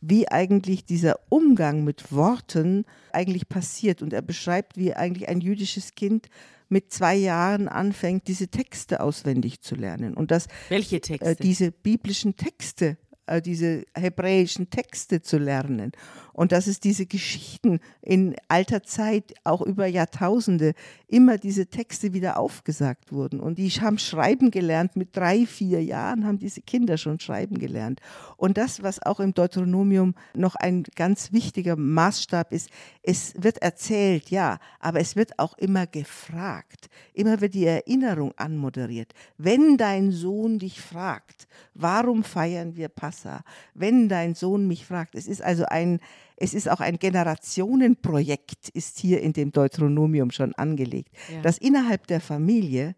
wie 0.00 0.28
eigentlich 0.28 0.84
dieser 0.84 1.16
Umgang 1.28 1.84
mit 1.84 2.12
Worten 2.12 2.84
eigentlich 3.12 3.48
passiert. 3.48 4.00
Und 4.02 4.12
er 4.12 4.22
beschreibt, 4.22 4.76
wie 4.76 4.94
eigentlich 4.94 5.28
ein 5.28 5.40
jüdisches 5.40 5.94
Kind 5.94 6.28
mit 6.68 6.92
zwei 6.92 7.16
Jahren 7.16 7.68
anfängt, 7.68 8.28
diese 8.28 8.48
Texte 8.48 9.00
auswendig 9.00 9.60
zu 9.60 9.74
lernen. 9.74 10.14
Und 10.14 10.30
dass 10.30 10.46
Welche 10.68 11.00
Texte? 11.00 11.30
Äh, 11.30 11.36
diese 11.36 11.72
biblischen 11.72 12.36
Texte 12.36 12.96
äh, 13.30 13.40
diese 13.40 13.84
hebräischen 13.94 14.70
Texte 14.70 15.22
zu 15.22 15.38
lernen. 15.38 15.92
Und 16.32 16.52
dass 16.52 16.66
es 16.66 16.80
diese 16.80 17.06
Geschichten 17.06 17.80
in 18.02 18.34
alter 18.48 18.82
Zeit, 18.82 19.34
auch 19.44 19.60
über 19.62 19.86
Jahrtausende, 19.86 20.74
immer 21.06 21.38
diese 21.38 21.66
Texte 21.66 22.12
wieder 22.12 22.38
aufgesagt 22.38 23.12
wurden. 23.12 23.40
Und 23.40 23.58
die 23.58 23.68
haben 23.68 23.98
schreiben 23.98 24.50
gelernt, 24.50 24.96
mit 24.96 25.16
drei, 25.16 25.46
vier 25.46 25.84
Jahren 25.84 26.26
haben 26.26 26.38
diese 26.38 26.60
Kinder 26.62 26.96
schon 26.98 27.20
schreiben 27.20 27.58
gelernt. 27.58 28.00
Und 28.36 28.56
das, 28.56 28.82
was 28.82 29.02
auch 29.02 29.20
im 29.20 29.34
Deuteronomium 29.34 30.14
noch 30.34 30.54
ein 30.56 30.84
ganz 30.96 31.32
wichtiger 31.32 31.76
Maßstab 31.76 32.52
ist, 32.52 32.70
es 33.02 33.34
wird 33.36 33.58
erzählt, 33.58 34.30
ja, 34.30 34.58
aber 34.80 35.00
es 35.00 35.14
wird 35.14 35.38
auch 35.38 35.56
immer 35.58 35.86
gefragt. 35.86 36.88
Immer 37.12 37.40
wird 37.40 37.54
die 37.54 37.66
Erinnerung 37.66 38.32
anmoderiert. 38.36 39.12
Wenn 39.36 39.76
dein 39.76 40.10
Sohn 40.10 40.58
dich 40.58 40.80
fragt, 40.80 41.46
warum 41.74 42.24
feiern 42.24 42.76
wir 42.76 42.88
Passa? 42.88 43.19
Wenn 43.74 44.08
dein 44.08 44.34
Sohn 44.34 44.66
mich 44.66 44.84
fragt, 44.86 45.14
es 45.14 45.26
ist 45.26 45.42
also 45.42 45.64
ein 45.66 46.00
es 46.36 46.54
ist 46.54 46.70
auch 46.70 46.80
ein 46.80 46.98
Generationenprojekt, 46.98 48.70
ist 48.70 48.98
hier 48.98 49.20
in 49.20 49.34
dem 49.34 49.52
Deuteronomium 49.52 50.30
schon 50.30 50.54
angelegt, 50.54 51.14
ja. 51.30 51.42
dass 51.42 51.58
innerhalb 51.58 52.06
der 52.06 52.20
Familie 52.20 52.94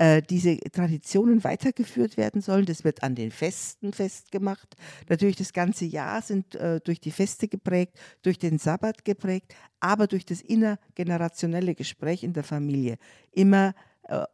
äh, 0.00 0.22
diese 0.22 0.58
Traditionen 0.58 1.44
weitergeführt 1.44 2.16
werden 2.16 2.40
sollen. 2.40 2.64
Das 2.64 2.84
wird 2.84 3.02
an 3.02 3.14
den 3.14 3.30
Festen 3.30 3.92
festgemacht. 3.92 4.74
Natürlich 5.10 5.36
das 5.36 5.52
ganze 5.52 5.84
Jahr 5.84 6.22
sind 6.22 6.54
äh, 6.54 6.80
durch 6.80 7.00
die 7.00 7.10
Feste 7.10 7.48
geprägt, 7.48 7.98
durch 8.22 8.38
den 8.38 8.58
Sabbat 8.58 9.04
geprägt, 9.04 9.54
aber 9.78 10.06
durch 10.06 10.24
das 10.24 10.40
innergenerationelle 10.40 11.74
Gespräch 11.74 12.24
in 12.24 12.32
der 12.32 12.44
Familie 12.44 12.96
immer 13.30 13.74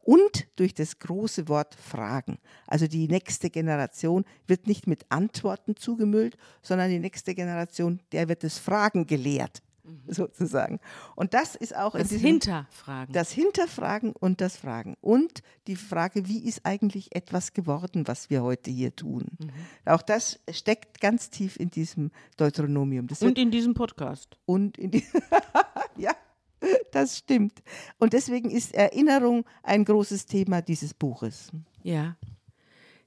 und 0.02 0.46
durch 0.56 0.74
das 0.74 0.98
große 0.98 1.48
Wort 1.48 1.74
Fragen. 1.74 2.38
Also 2.66 2.86
die 2.86 3.08
nächste 3.08 3.50
Generation 3.50 4.24
wird 4.46 4.66
nicht 4.66 4.86
mit 4.86 5.04
Antworten 5.10 5.76
zugemüllt, 5.76 6.36
sondern 6.62 6.90
die 6.90 6.98
nächste 6.98 7.34
Generation, 7.34 8.00
der 8.12 8.28
wird 8.28 8.42
das 8.42 8.58
Fragen 8.58 9.06
gelehrt 9.06 9.62
mhm. 9.86 10.00
sozusagen. 10.12 10.80
Und 11.14 11.34
das 11.34 11.54
ist 11.54 11.74
auch 11.74 11.96
das 11.96 12.10
Hinterfragen. 12.10 13.12
Das 13.12 13.30
Hinterfragen 13.30 14.12
und 14.12 14.40
das 14.40 14.56
Fragen. 14.56 14.96
Und 15.00 15.42
die 15.66 15.76
Frage, 15.76 16.28
wie 16.28 16.44
ist 16.44 16.64
eigentlich 16.64 17.14
etwas 17.14 17.52
geworden, 17.52 18.06
was 18.06 18.30
wir 18.30 18.42
heute 18.42 18.70
hier 18.70 18.94
tun? 18.94 19.26
Mhm. 19.38 19.50
Auch 19.84 20.02
das 20.02 20.40
steckt 20.50 21.00
ganz 21.00 21.30
tief 21.30 21.56
in 21.56 21.70
diesem 21.70 22.10
Deuteronomium. 22.36 23.06
Das 23.06 23.22
und 23.22 23.38
in 23.38 23.50
diesem 23.50 23.74
Podcast. 23.74 24.36
Und 24.44 24.78
in 24.78 24.90
die 24.90 25.04
ja, 25.96 26.12
das 26.92 27.18
stimmt. 27.18 27.62
Und 27.98 28.12
deswegen 28.12 28.50
ist 28.50 28.74
Erinnerung 28.74 29.44
ein 29.62 29.84
großes 29.84 30.26
Thema 30.26 30.62
dieses 30.62 30.94
Buches. 30.94 31.50
Ja. 31.82 32.16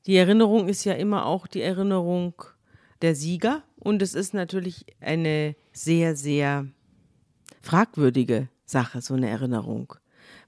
Die 0.06 0.16
Erinnerung 0.16 0.68
ist 0.68 0.86
ja 0.86 0.94
immer 0.94 1.26
auch 1.26 1.48
die 1.48 1.62
Erinnerung 1.62 2.34
der 3.02 3.16
Sieger. 3.16 3.64
Und 3.78 4.02
es 4.02 4.14
ist 4.14 4.34
natürlich 4.34 4.86
eine 5.00 5.56
sehr, 5.72 6.16
sehr 6.16 6.68
fragwürdige 7.62 8.50
Sache, 8.66 9.02
so 9.02 9.14
eine 9.14 9.30
Erinnerung. 9.30 9.94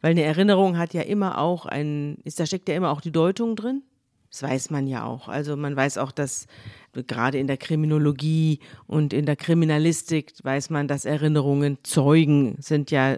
Weil 0.02 0.12
eine 0.12 0.24
Erinnerung 0.24 0.78
hat 0.78 0.94
ja 0.94 1.02
immer 1.02 1.38
auch 1.38 1.66
ein, 1.66 2.18
ist, 2.24 2.40
da 2.40 2.46
steckt 2.46 2.70
ja 2.70 2.76
immer 2.76 2.92
auch 2.92 3.02
die 3.02 3.12
Deutung 3.12 3.56
drin. 3.56 3.84
Das 4.32 4.44
weiß 4.44 4.70
man 4.70 4.88
ja 4.88 5.06
auch. 5.06 5.28
Also 5.28 5.58
man 5.58 5.76
weiß 5.76 5.98
auch, 5.98 6.12
dass 6.12 6.48
gerade 6.94 7.38
in 7.38 7.48
der 7.48 7.58
Kriminologie 7.58 8.60
und 8.88 9.14
in 9.14 9.26
der 9.26 9.36
Kriminalistik 9.36 10.34
weiß 10.42 10.70
man, 10.70 10.88
dass 10.88 11.04
Erinnerungen 11.06 11.78
Zeugen 11.84 12.56
sind 12.60 12.92
ja 12.92 13.18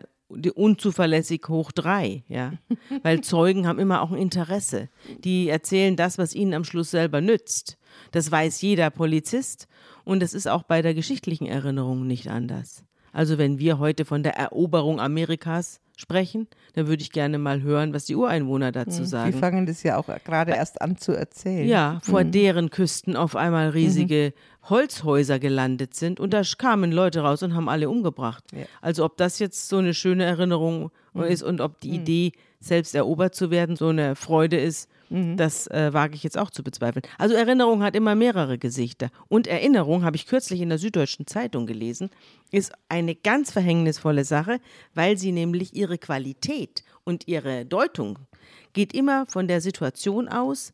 unzuverlässig 0.55 1.43
hoch 1.47 1.71
drei, 1.71 2.23
ja. 2.27 2.53
Weil 3.03 3.21
Zeugen 3.21 3.67
haben 3.67 3.77
immer 3.77 4.01
auch 4.01 4.11
ein 4.11 4.17
Interesse. 4.17 4.89
Die 5.23 5.49
erzählen 5.49 5.95
das, 5.95 6.17
was 6.17 6.33
ihnen 6.33 6.55
am 6.55 6.63
Schluss 6.63 6.89
selber 6.89 7.21
nützt. 7.21 7.77
Das 8.11 8.31
weiß 8.31 8.61
jeder 8.61 8.89
Polizist 8.89 9.67
und 10.03 10.19
das 10.21 10.33
ist 10.33 10.47
auch 10.47 10.63
bei 10.63 10.81
der 10.81 10.95
geschichtlichen 10.95 11.45
Erinnerung 11.45 12.07
nicht 12.07 12.27
anders. 12.27 12.83
Also 13.11 13.37
wenn 13.37 13.59
wir 13.59 13.77
heute 13.77 14.05
von 14.05 14.23
der 14.23 14.35
Eroberung 14.37 14.99
Amerikas 14.99 15.79
sprechen, 15.95 16.47
dann 16.73 16.87
würde 16.87 17.03
ich 17.03 17.11
gerne 17.11 17.37
mal 17.37 17.61
hören, 17.61 17.93
was 17.93 18.05
die 18.05 18.15
Ureinwohner 18.15 18.71
dazu 18.71 19.01
Mhm. 19.01 19.05
sagen. 19.05 19.31
Die 19.31 19.37
fangen 19.37 19.65
das 19.65 19.83
ja 19.83 19.97
auch 19.97 20.07
gerade 20.25 20.51
erst 20.53 20.81
an 20.81 20.97
zu 20.97 21.11
erzählen. 21.11 21.67
Ja, 21.67 21.99
vor 22.03 22.23
Mhm. 22.23 22.31
deren 22.31 22.69
Küsten 22.71 23.15
auf 23.15 23.35
einmal 23.35 23.69
riesige 23.69 24.33
Holzhäuser 24.69 25.39
gelandet 25.39 25.93
sind 25.93 26.19
und 26.19 26.33
da 26.33 26.41
kamen 26.57 26.91
Leute 26.91 27.19
raus 27.21 27.43
und 27.43 27.53
haben 27.53 27.69
alle 27.69 27.89
umgebracht. 27.89 28.43
Ja. 28.53 28.65
Also 28.81 29.05
ob 29.05 29.17
das 29.17 29.39
jetzt 29.39 29.69
so 29.69 29.77
eine 29.77 29.93
schöne 29.93 30.23
Erinnerung 30.23 30.89
ist 31.27 31.43
und 31.43 31.61
ob 31.61 31.79
die 31.81 31.91
Idee, 31.91 32.31
selbst 32.59 32.95
erobert 32.95 33.35
zu 33.35 33.51
werden, 33.51 33.75
so 33.75 33.89
eine 33.89 34.15
Freude 34.15 34.57
ist, 34.57 34.89
das 35.13 35.67
äh, 35.67 35.93
wage 35.93 36.15
ich 36.15 36.23
jetzt 36.23 36.39
auch 36.39 36.49
zu 36.49 36.63
bezweifeln. 36.63 37.03
Also 37.19 37.35
Erinnerung 37.35 37.83
hat 37.83 37.95
immer 37.95 38.15
mehrere 38.15 38.57
Gesichter. 38.57 39.11
Und 39.27 39.45
Erinnerung, 39.45 40.03
habe 40.03 40.15
ich 40.15 40.25
kürzlich 40.25 40.59
in 40.59 40.69
der 40.69 40.79
Süddeutschen 40.79 41.27
Zeitung 41.27 41.67
gelesen, 41.67 42.09
ist 42.49 42.71
eine 42.89 43.13
ganz 43.13 43.51
verhängnisvolle 43.51 44.25
Sache, 44.25 44.59
weil 44.95 45.19
sie 45.19 45.31
nämlich 45.31 45.75
ihre 45.75 45.99
Qualität 45.99 46.83
und 47.03 47.27
ihre 47.27 47.63
Deutung 47.63 48.17
geht 48.73 48.93
immer 48.93 49.27
von 49.27 49.47
der 49.47 49.61
Situation 49.61 50.27
aus, 50.27 50.71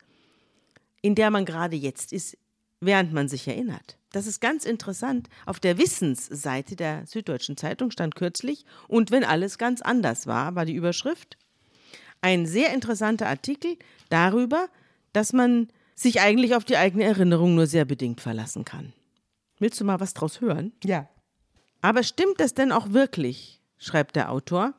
in 1.02 1.16
der 1.16 1.32
man 1.32 1.44
gerade 1.44 1.76
jetzt 1.76 2.14
ist, 2.14 2.38
während 2.80 3.12
man 3.12 3.28
sich 3.28 3.46
erinnert. 3.46 3.98
Das 4.14 4.26
ist 4.26 4.40
ganz 4.40 4.64
interessant. 4.64 5.28
Auf 5.46 5.60
der 5.60 5.78
Wissensseite 5.78 6.78
der 6.78 7.06
Süddeutschen 7.06 7.58
Zeitung 7.58 7.92
stand 7.92 8.16
kürzlich, 8.16 8.64
und 8.88 9.12
wenn 9.12 9.26
alles 9.26 9.58
ganz 9.58 9.82
anders 9.82 10.28
war, 10.28 10.56
war 10.56 10.64
die 10.64 10.76
Überschrift. 10.76 11.38
Ein 12.22 12.46
sehr 12.46 12.74
interessanter 12.74 13.28
Artikel 13.28 13.78
darüber, 14.10 14.68
dass 15.14 15.34
man 15.34 15.70
sich 15.96 16.22
eigentlich 16.22 16.56
auf 16.56 16.66
die 16.66 16.78
eigene 16.78 17.04
Erinnerung 17.04 17.56
nur 17.56 17.68
sehr 17.68 17.86
bedingt 17.86 18.22
verlassen 18.22 18.66
kann. 18.66 18.94
Willst 19.60 19.80
du 19.80 19.86
mal 19.86 20.00
was 20.00 20.14
draus 20.14 20.42
hören? 20.42 20.72
Ja. 20.84 21.10
Aber 21.82 22.04
stimmt 22.04 22.40
das 22.40 22.54
denn 22.54 22.72
auch 22.72 22.92
wirklich, 22.92 23.62
schreibt 23.78 24.16
der 24.16 24.32
Autor, 24.32 24.74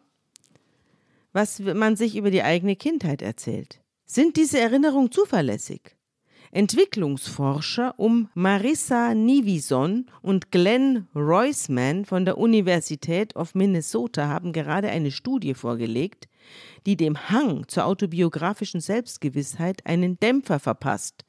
was 1.33 1.61
man 1.61 1.97
sich 1.97 2.17
über 2.17 2.31
die 2.31 2.43
eigene 2.43 2.77
Kindheit 2.77 3.23
erzählt? 3.23 3.81
Sind 4.07 4.37
diese 4.37 4.59
Erinnerungen 4.59 5.13
zuverlässig? 5.13 5.97
Entwicklungsforscher 6.53 7.95
um 7.97 8.29
Marissa 8.35 9.15
Nivison 9.15 10.11
und 10.21 10.51
Glenn 10.51 11.07
Roisman 11.15 12.05
von 12.05 12.25
der 12.25 12.39
Universität 12.39 13.37
of 13.37 13.55
Minnesota 13.55 14.27
haben 14.27 14.53
gerade 14.53 14.89
eine 14.89 15.13
Studie 15.13 15.55
vorgelegt, 15.55 16.29
die 16.87 16.97
dem 16.97 17.31
Hang 17.31 17.69
zur 17.69 17.85
autobiografischen 17.85 18.81
Selbstgewissheit 18.81 19.87
einen 19.87 20.19
Dämpfer 20.19 20.59
verpasst. 20.59 21.25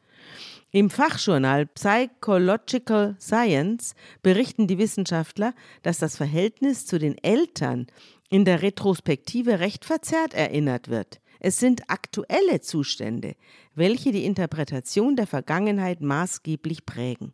Im 0.71 0.89
Fachjournal 0.89 1.67
Psychological 1.67 3.15
Science 3.19 3.93
berichten 4.23 4.65
die 4.65 4.79
Wissenschaftler, 4.79 5.53
dass 5.84 5.99
das 5.99 6.15
Verhältnis 6.15 6.88
zu 6.88 6.97
den 6.97 7.15
Eltern 7.19 7.86
in 8.29 8.43
der 8.43 8.63
Retrospektive 8.63 9.60
recht 9.60 9.86
verzerrt 9.86 10.34
erinnert 10.34 10.88
wird. 10.88 11.19
Es 11.43 11.60
sind 11.60 11.89
aktuelle 11.89 12.62
Zustände, 12.62 13.36
welche 13.73 14.12
die 14.12 14.25
Interpretation 14.25 15.15
der 15.15 15.25
Vergangenheit 15.25 15.99
maßgeblich 15.99 16.86
prägen. 16.86 17.34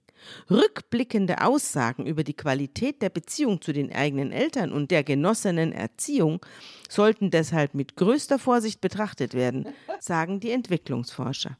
Rückblickende 0.49 1.41
Aussagen 1.41 2.05
über 2.05 2.23
die 2.23 2.33
Qualität 2.33 3.01
der 3.01 3.09
Beziehung 3.09 3.61
zu 3.61 3.73
den 3.73 3.91
eigenen 3.91 4.31
Eltern 4.31 4.71
und 4.71 4.91
der 4.91 5.03
genossenen 5.03 5.73
Erziehung 5.73 6.39
sollten 6.87 7.31
deshalb 7.31 7.73
mit 7.73 7.97
größter 7.97 8.39
Vorsicht 8.39 8.79
betrachtet 8.79 9.33
werden, 9.33 9.67
sagen 9.99 10.39
die 10.39 10.51
Entwicklungsforscher. 10.51 11.57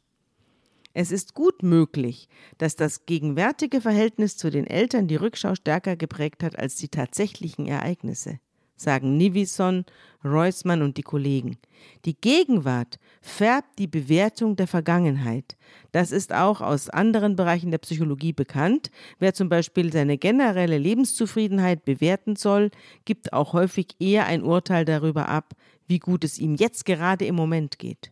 Es 0.94 1.12
ist 1.12 1.34
gut 1.34 1.64
möglich, 1.64 2.30
dass 2.58 2.78
das 2.78 3.06
gegenwärtige 3.06 3.82
Verhältnis 3.82 4.38
zu 4.38 4.50
den 4.50 4.66
Eltern 4.66 5.10
die 5.10 5.18
Rückschau 5.18 5.54
stärker 5.54 5.98
geprägt 5.98 6.44
hat 6.44 6.58
als 6.58 6.78
die 6.78 6.88
tatsächlichen 6.88 7.68
Ereignisse, 7.68 8.40
sagen 8.78 9.18
Nivison, 9.18 9.86
Reusmann 10.24 10.82
und 10.82 10.98
die 10.98 11.04
Kollegen. 11.04 11.58
Die 12.06 12.16
Gegenwart 12.20 13.00
färbt 13.22 13.80
die 13.80 13.88
Bewertung 13.88 14.56
der 14.56 14.68
Vergangenheit. 14.68 15.58
Das 15.92 16.12
ist 16.12 16.34
auch 16.34 16.62
aus 16.62 16.90
anderen 16.90 17.36
Bereichen 17.36 17.72
der 17.72 17.78
Psychologie 17.80 18.34
bekannt. 18.34 18.90
Wer 19.20 19.34
zum 19.34 19.50
Beispiel 19.50 19.92
seine 19.92 20.18
generelle 20.18 20.78
Lebenszufriedenheit 20.78 21.86
bewerten 21.86 22.36
soll, 22.36 22.72
gibt 23.06 23.34
auch 23.34 23.54
häufig 23.54 23.88
eher 24.00 24.26
ein 24.26 24.44
Urteil 24.44 24.86
darüber 24.86 25.30
ab, 25.30 25.54
wie 25.88 26.00
gut 26.00 26.24
es 26.24 26.40
ihm 26.40 26.56
jetzt 26.56 26.86
gerade 26.86 27.26
im 27.26 27.36
Moment 27.36 27.80
geht. 27.80 28.12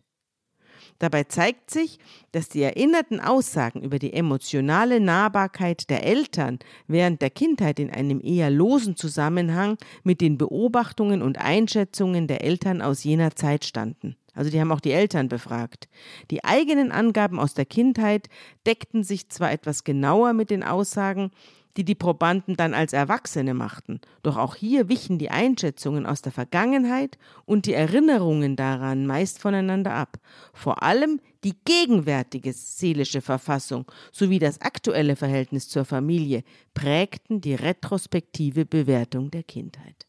Dabei 0.98 1.24
zeigt 1.24 1.70
sich, 1.70 1.98
dass 2.32 2.48
die 2.48 2.62
erinnerten 2.62 3.20
Aussagen 3.20 3.82
über 3.82 3.98
die 3.98 4.12
emotionale 4.12 5.00
Nahbarkeit 5.00 5.90
der 5.90 6.04
Eltern 6.04 6.58
während 6.86 7.22
der 7.22 7.30
Kindheit 7.30 7.78
in 7.78 7.90
einem 7.90 8.20
eher 8.22 8.50
losen 8.50 8.96
Zusammenhang 8.96 9.76
mit 10.04 10.20
den 10.20 10.38
Beobachtungen 10.38 11.22
und 11.22 11.38
Einschätzungen 11.38 12.26
der 12.26 12.44
Eltern 12.44 12.82
aus 12.82 13.04
jener 13.04 13.36
Zeit 13.36 13.64
standen. 13.64 14.16
Also 14.36 14.50
die 14.50 14.60
haben 14.60 14.70
auch 14.70 14.80
die 14.80 14.92
Eltern 14.92 15.28
befragt. 15.28 15.88
Die 16.30 16.44
eigenen 16.44 16.92
Angaben 16.92 17.40
aus 17.40 17.54
der 17.54 17.64
Kindheit 17.64 18.28
deckten 18.66 19.02
sich 19.02 19.30
zwar 19.30 19.50
etwas 19.50 19.82
genauer 19.82 20.34
mit 20.34 20.50
den 20.50 20.62
Aussagen, 20.62 21.30
die 21.76 21.84
die 21.84 21.94
Probanden 21.94 22.56
dann 22.56 22.74
als 22.74 22.92
Erwachsene 22.92 23.54
machten. 23.54 24.00
Doch 24.22 24.36
auch 24.36 24.54
hier 24.54 24.88
wichen 24.88 25.18
die 25.18 25.30
Einschätzungen 25.30 26.06
aus 26.06 26.22
der 26.22 26.32
Vergangenheit 26.32 27.18
und 27.44 27.66
die 27.66 27.74
Erinnerungen 27.74 28.56
daran 28.56 29.06
meist 29.06 29.38
voneinander 29.38 29.92
ab. 29.92 30.18
Vor 30.52 30.82
allem 30.82 31.20
die 31.44 31.54
gegenwärtige 31.64 32.52
seelische 32.52 33.20
Verfassung 33.20 33.84
sowie 34.10 34.38
das 34.38 34.60
aktuelle 34.60 35.16
Verhältnis 35.16 35.68
zur 35.68 35.84
Familie 35.84 36.42
prägten 36.74 37.40
die 37.40 37.54
retrospektive 37.54 38.64
Bewertung 38.64 39.30
der 39.30 39.42
Kindheit. 39.42 40.06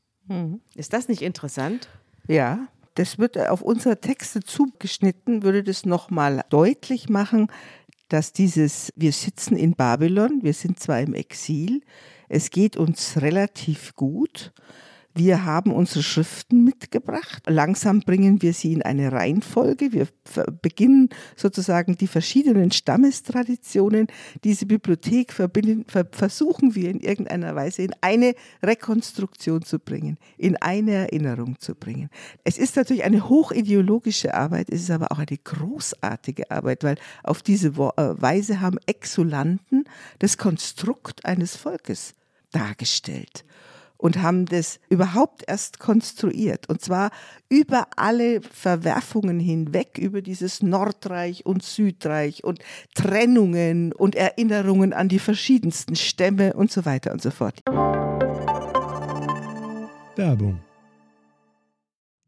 Ist 0.76 0.94
das 0.94 1.08
nicht 1.08 1.22
interessant? 1.22 1.88
Ja, 2.28 2.68
das 2.96 3.20
wird 3.20 3.38
auf 3.38 3.62
unsere 3.62 4.02
Texte 4.02 4.40
zugeschnitten, 4.40 5.44
würde 5.44 5.64
das 5.64 5.86
nochmal 5.86 6.44
deutlich 6.50 7.10
machen, 7.10 7.48
dass 8.10 8.32
dieses, 8.34 8.92
wir 8.96 9.12
sitzen 9.12 9.58
in 9.58 9.74
Babylon, 9.74 10.40
wir 10.42 10.54
sind 10.54 10.80
zwar 10.80 11.02
im 11.02 11.14
Exil, 11.14 11.82
es 12.30 12.50
geht 12.50 12.78
uns 12.78 13.22
relativ 13.22 13.96
gut, 13.96 14.54
wir 15.18 15.46
haben 15.46 15.74
unsere 15.74 16.04
Schriften 16.04 16.64
mitgebracht. 16.64 17.44
Langsam 17.48 18.02
bringen 18.02 18.42
wir 18.42 18.54
sie 18.54 18.74
in 18.74 18.84
eine 18.84 19.12
Reihenfolge. 19.12 19.92
Wir 19.92 20.08
beginnen 20.62 21.10
sozusagen 21.36 21.98
die 21.98 22.08
verschiedenen 22.08 22.72
Stammestraditionen. 22.72 24.08
Diese 24.44 24.66
Bibliothek 24.66 25.34
versuchen 25.34 26.76
wir 26.76 26.92
in 26.92 27.00
irgendeiner 27.00 27.56
Weise 27.56 27.82
in 27.82 27.94
eine 28.02 28.36
Rekonstruktion 28.62 29.64
zu 29.64 29.80
bringen, 29.80 30.18
in 30.38 30.56
eine 30.58 30.94
Erinnerung 30.94 31.60
zu 31.60 31.74
bringen. 31.74 32.10
Es 32.44 32.58
ist 32.58 32.76
natürlich 32.76 33.04
eine 33.04 33.28
hochideologische 33.28 34.34
Arbeit, 34.34 34.68
es 34.70 34.82
ist 34.82 34.92
aber 34.92 35.12
auch 35.12 35.20
eine 35.20 35.38
großartige 35.44 36.52
Arbeit, 36.52 36.84
weil 36.84 36.98
auf 37.24 37.42
diese 37.42 37.78
Weise 37.78 38.62
haben 38.62 38.78
Exulanten 38.86 39.86
das 40.20 40.38
Konstrukt 40.38 41.26
eines 41.26 41.56
Volkes 41.56 42.14
dargestellt 42.52 43.44
und 43.98 44.22
haben 44.22 44.46
das 44.46 44.80
überhaupt 44.90 45.44
erst 45.48 45.80
konstruiert. 45.80 46.70
Und 46.70 46.82
zwar 46.82 47.12
über 47.50 47.88
alle 47.96 48.42
Verwerfungen 48.42 49.40
hinweg, 49.40 49.98
über 49.98 50.22
dieses 50.22 50.62
Nordreich 50.62 51.46
und 51.46 51.64
Südreich 51.64 52.44
und 52.44 52.60
Trennungen 52.96 53.94
und 53.94 54.16
Erinnerungen 54.16 54.94
an 54.94 55.10
die 55.10 55.20
verschiedensten 55.20 55.96
Stämme 55.96 56.54
und 56.54 56.72
so 56.72 56.86
weiter 56.86 57.12
und 57.12 57.22
so 57.22 57.32
fort. 57.32 57.62
Werbung. 60.16 60.62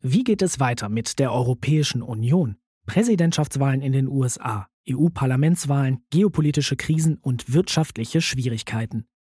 Wie 0.01 0.23
geht 0.23 0.41
es 0.41 0.59
weiter 0.59 0.87
mit 0.87 1.19
der 1.19 1.33
Europäischen 1.33 2.01
Union? 2.01 2.55
Präsidentschaftswahlen 2.85 3.81
in 3.81 3.91
den 3.91 4.07
USA, 4.07 4.67
EU-Parlamentswahlen, 4.89 5.99
geopolitische 6.09 6.75
Krisen 6.75 7.17
und 7.17 7.53
wirtschaftliche 7.53 8.21
Schwierigkeiten. 8.21 9.05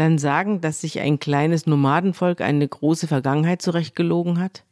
dann 0.00 0.16
sagen, 0.16 0.62
dass 0.62 0.80
sich 0.80 0.98
ein 1.00 1.18
kleines 1.18 1.66
Nomadenvolk 1.66 2.40
eine 2.40 2.66
große 2.66 3.06
Vergangenheit 3.06 3.60
zurechtgelogen 3.60 4.40
hat? 4.40 4.64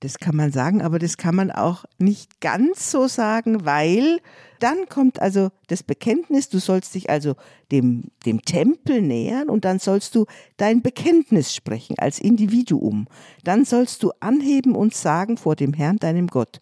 Das 0.00 0.18
kann 0.18 0.34
man 0.34 0.50
sagen, 0.50 0.82
aber 0.82 0.98
das 0.98 1.16
kann 1.16 1.36
man 1.36 1.52
auch 1.52 1.84
nicht 1.98 2.40
ganz 2.40 2.90
so 2.90 3.06
sagen, 3.06 3.64
weil 3.64 4.18
dann 4.58 4.88
kommt 4.88 5.22
also 5.22 5.50
das 5.68 5.84
Bekenntnis, 5.84 6.48
du 6.48 6.58
sollst 6.58 6.96
dich 6.96 7.10
also 7.10 7.36
dem, 7.70 8.10
dem 8.26 8.42
Tempel 8.42 9.02
nähern 9.02 9.48
und 9.48 9.64
dann 9.64 9.78
sollst 9.78 10.16
du 10.16 10.26
dein 10.56 10.82
Bekenntnis 10.82 11.54
sprechen 11.54 11.94
als 11.98 12.18
Individuum. 12.18 13.06
Dann 13.44 13.64
sollst 13.64 14.02
du 14.02 14.10
anheben 14.18 14.74
und 14.74 14.94
sagen 14.94 15.36
vor 15.36 15.54
dem 15.54 15.72
Herrn, 15.72 15.98
deinem 15.98 16.26
Gott, 16.26 16.60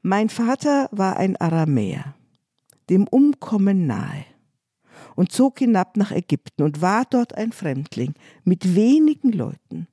mein 0.00 0.30
Vater 0.30 0.88
war 0.92 1.18
ein 1.18 1.36
Aramäer, 1.36 2.14
dem 2.88 3.06
Umkommen 3.06 3.86
nahe 3.86 4.24
und 5.16 5.32
zog 5.32 5.58
hinab 5.58 5.96
nach 5.96 6.12
Ägypten 6.12 6.62
und 6.62 6.80
war 6.80 7.04
dort 7.10 7.34
ein 7.34 7.50
Fremdling 7.50 8.14
mit 8.44 8.76
wenigen 8.76 9.32
Leuten 9.32 9.88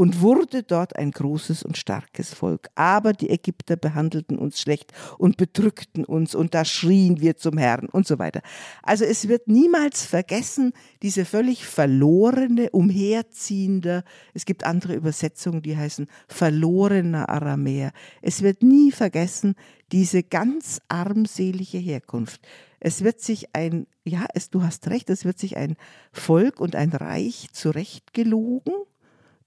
und 0.00 0.22
wurde 0.22 0.62
dort 0.62 0.96
ein 0.96 1.10
großes 1.10 1.62
und 1.62 1.76
starkes 1.76 2.32
Volk. 2.32 2.70
Aber 2.74 3.12
die 3.12 3.28
Ägypter 3.28 3.76
behandelten 3.76 4.38
uns 4.38 4.58
schlecht 4.58 4.94
und 5.18 5.36
bedrückten 5.36 6.06
uns 6.06 6.34
und 6.34 6.54
da 6.54 6.64
schrien 6.64 7.20
wir 7.20 7.36
zum 7.36 7.58
Herrn 7.58 7.86
und 7.86 8.06
so 8.06 8.18
weiter. 8.18 8.40
Also 8.82 9.04
es 9.04 9.28
wird 9.28 9.46
niemals 9.46 10.06
vergessen, 10.06 10.72
diese 11.02 11.26
völlig 11.26 11.66
verlorene, 11.66 12.70
umherziehende, 12.70 14.02
es 14.32 14.46
gibt 14.46 14.64
andere 14.64 14.94
Übersetzungen, 14.94 15.60
die 15.60 15.76
heißen 15.76 16.06
verlorener 16.28 17.28
Aramäer. 17.28 17.92
Es 18.22 18.40
wird 18.40 18.62
nie 18.62 18.92
vergessen, 18.92 19.54
diese 19.92 20.22
ganz 20.22 20.80
armselige 20.88 21.76
Herkunft. 21.76 22.40
Es 22.80 23.04
wird 23.04 23.20
sich 23.20 23.54
ein, 23.54 23.86
ja, 24.04 24.26
es, 24.34 24.50
du 24.50 24.62
hast 24.62 24.88
recht, 24.88 25.10
es 25.10 25.24
wird 25.24 25.38
sich 25.38 25.56
ein 25.56 25.76
Volk 26.12 26.60
und 26.60 26.74
ein 26.74 26.90
Reich 26.90 27.48
zurechtgelogen 27.52 28.72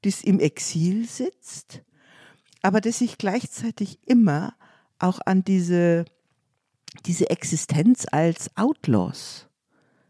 das 0.03 0.23
im 0.23 0.39
Exil 0.39 1.07
sitzt, 1.07 1.81
aber 2.61 2.81
das 2.81 2.99
sich 2.99 3.17
gleichzeitig 3.17 3.99
immer 4.05 4.55
auch 4.99 5.19
an 5.25 5.43
diese, 5.43 6.05
diese 7.05 7.29
Existenz 7.29 8.05
als 8.11 8.55
Outlaws 8.55 9.47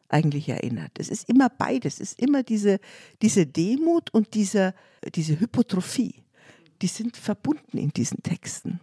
eigentlich 0.10 0.50
erinnert. 0.50 0.92
Es 1.00 1.10
ist 1.10 1.28
immer 1.28 1.50
beides. 1.50 1.96
Es 1.96 2.12
ist 2.12 2.20
immer 2.20 2.44
diese, 2.44 2.80
diese 3.22 3.48
Demut 3.48 4.14
und 4.14 4.36
diese, 4.36 4.76
diese 5.16 5.40
Hypotrophie. 5.40 6.24
Die 6.82 6.88
sind 6.88 7.18
verbunden 7.18 7.78
in 7.78 7.90
diesen 7.90 8.22
Texten. 8.22 8.80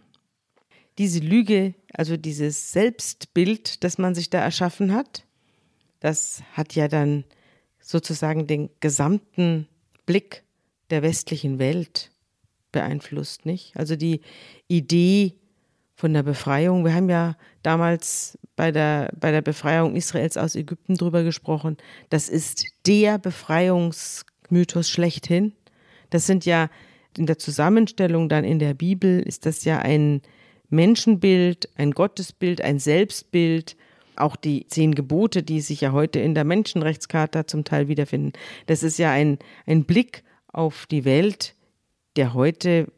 Diese 1.01 1.17
Lüge, 1.17 1.73
also 1.95 2.15
dieses 2.15 2.73
Selbstbild, 2.73 3.83
das 3.83 3.97
man 3.97 4.13
sich 4.13 4.29
da 4.29 4.39
erschaffen 4.39 4.93
hat, 4.93 5.25
das 5.99 6.43
hat 6.53 6.75
ja 6.75 6.87
dann 6.87 7.23
sozusagen 7.79 8.45
den 8.45 8.69
gesamten 8.81 9.67
Blick 10.05 10.43
der 10.91 11.01
westlichen 11.01 11.57
Welt 11.57 12.11
beeinflusst, 12.71 13.47
nicht? 13.47 13.75
Also 13.75 13.95
die 13.95 14.21
Idee 14.67 15.33
von 15.95 16.13
der 16.13 16.21
Befreiung, 16.21 16.85
wir 16.85 16.93
haben 16.93 17.09
ja 17.09 17.35
damals 17.63 18.37
bei 18.55 18.71
der, 18.71 19.11
bei 19.19 19.31
der 19.31 19.41
Befreiung 19.41 19.95
Israels 19.95 20.37
aus 20.37 20.53
Ägypten 20.53 20.97
drüber 20.97 21.23
gesprochen, 21.23 21.77
das 22.11 22.29
ist 22.29 22.67
der 22.85 23.17
Befreiungsmythos 23.17 24.87
schlechthin. 24.87 25.53
Das 26.11 26.27
sind 26.27 26.45
ja 26.45 26.69
in 27.17 27.25
der 27.25 27.39
Zusammenstellung 27.39 28.29
dann 28.29 28.43
in 28.43 28.59
der 28.59 28.75
Bibel 28.75 29.19
ist 29.19 29.47
das 29.47 29.63
ja 29.63 29.79
ein 29.79 30.21
Menschenbild, 30.71 31.69
ein 31.75 31.91
Gottesbild, 31.91 32.61
ein 32.61 32.79
Selbstbild, 32.79 33.75
auch 34.15 34.35
die 34.35 34.67
zehn 34.67 34.95
Gebote, 34.95 35.43
die 35.43 35.61
sich 35.61 35.81
ja 35.81 35.91
heute 35.91 36.19
in 36.19 36.33
der 36.33 36.43
Menschenrechtscharta 36.43 37.47
zum 37.47 37.63
Teil 37.63 37.87
wiederfinden. 37.87 38.33
Das 38.67 38.83
ist 38.83 38.97
ja 38.97 39.11
ein, 39.11 39.39
ein 39.65 39.83
Blick 39.83 40.23
auf 40.47 40.85
die 40.85 41.05
Welt, 41.05 41.55
der 42.15 42.33
heute 42.33 42.91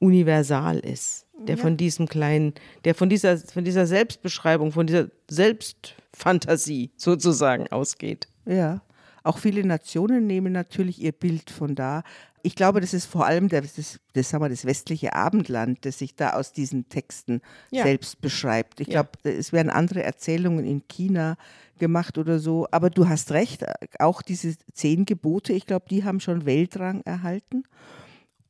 universal 0.00 0.78
ist, 0.78 1.26
der 1.38 1.56
ja. 1.56 1.62
von 1.62 1.76
diesem 1.76 2.08
kleinen, 2.08 2.54
der 2.84 2.94
von 2.94 3.08
dieser, 3.08 3.36
von 3.36 3.64
dieser 3.64 3.86
Selbstbeschreibung, 3.86 4.72
von 4.72 4.86
dieser 4.86 5.08
Selbstfantasie 5.28 6.90
sozusagen 6.96 7.68
ausgeht. 7.68 8.28
Ja. 8.46 8.82
Auch 9.24 9.38
viele 9.38 9.66
Nationen 9.66 10.26
nehmen 10.26 10.52
natürlich 10.52 11.02
ihr 11.02 11.12
Bild 11.12 11.50
von 11.50 11.74
da. 11.74 12.02
Ich 12.42 12.54
glaube, 12.54 12.80
das 12.80 12.94
ist 12.94 13.06
vor 13.06 13.26
allem 13.26 13.48
das, 13.48 13.74
das, 13.74 14.00
das, 14.12 14.30
sagen 14.30 14.44
wir, 14.44 14.48
das 14.48 14.64
westliche 14.64 15.14
Abendland, 15.14 15.84
das 15.84 15.98
sich 15.98 16.14
da 16.14 16.30
aus 16.30 16.52
diesen 16.52 16.88
Texten 16.88 17.40
ja. 17.70 17.82
selbst 17.82 18.20
beschreibt. 18.20 18.80
Ich 18.80 18.88
ja. 18.88 19.02
glaube, 19.02 19.36
es 19.38 19.52
werden 19.52 19.70
andere 19.70 20.02
Erzählungen 20.02 20.64
in 20.64 20.86
China 20.88 21.36
gemacht 21.78 22.18
oder 22.18 22.38
so. 22.38 22.66
Aber 22.70 22.90
du 22.90 23.08
hast 23.08 23.32
recht, 23.32 23.64
auch 23.98 24.22
diese 24.22 24.56
zehn 24.72 25.04
Gebote, 25.06 25.52
ich 25.52 25.66
glaube, 25.66 25.86
die 25.88 26.04
haben 26.04 26.20
schon 26.20 26.46
Weltrang 26.46 27.02
erhalten. 27.02 27.64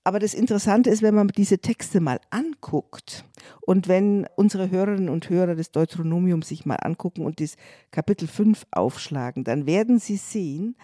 Aber 0.08 0.18
das 0.18 0.32
Interessante 0.32 0.88
ist, 0.88 1.02
wenn 1.02 1.14
man 1.14 1.28
diese 1.28 1.58
Texte 1.58 2.00
mal 2.00 2.18
anguckt 2.30 3.26
und 3.60 3.88
wenn 3.88 4.26
unsere 4.36 4.70
Hörerinnen 4.70 5.10
und 5.10 5.28
Hörer 5.28 5.54
des 5.54 5.70
Deuteronomiums 5.70 6.48
sich 6.48 6.64
mal 6.64 6.76
angucken 6.76 7.26
und 7.26 7.40
das 7.40 7.56
Kapitel 7.90 8.26
5 8.26 8.64
aufschlagen, 8.70 9.44
dann 9.44 9.66
werden 9.66 9.98
sie 9.98 10.16
sehen, 10.16 10.76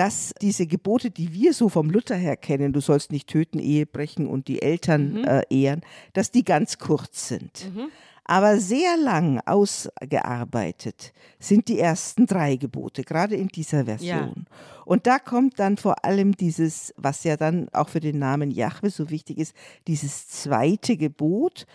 dass 0.00 0.32
diese 0.40 0.66
Gebote, 0.66 1.10
die 1.10 1.34
wir 1.34 1.52
so 1.52 1.68
vom 1.68 1.90
Luther 1.90 2.16
her 2.16 2.38
kennen, 2.38 2.72
du 2.72 2.80
sollst 2.80 3.12
nicht 3.12 3.28
töten, 3.28 3.58
Ehe 3.58 3.84
brechen 3.84 4.28
und 4.28 4.48
die 4.48 4.62
Eltern 4.62 5.12
mhm. 5.12 5.24
äh, 5.24 5.42
ehren, 5.50 5.82
dass 6.14 6.30
die 6.30 6.42
ganz 6.42 6.78
kurz 6.78 7.28
sind. 7.28 7.70
Mhm. 7.74 7.90
Aber 8.24 8.58
sehr 8.60 8.96
lang 8.96 9.42
ausgearbeitet 9.44 11.12
sind 11.38 11.68
die 11.68 11.78
ersten 11.78 12.24
drei 12.24 12.56
Gebote, 12.56 13.04
gerade 13.04 13.36
in 13.36 13.48
dieser 13.48 13.84
Version. 13.84 14.46
Ja. 14.48 14.56
Und 14.86 15.06
da 15.06 15.18
kommt 15.18 15.58
dann 15.58 15.76
vor 15.76 16.02
allem 16.02 16.34
dieses, 16.34 16.94
was 16.96 17.22
ja 17.24 17.36
dann 17.36 17.68
auch 17.74 17.90
für 17.90 18.00
den 18.00 18.18
Namen 18.18 18.50
Jahwe 18.50 18.88
so 18.88 19.10
wichtig 19.10 19.36
ist, 19.36 19.54
dieses 19.86 20.28
zweite 20.28 20.96
Gebot. 20.96 21.66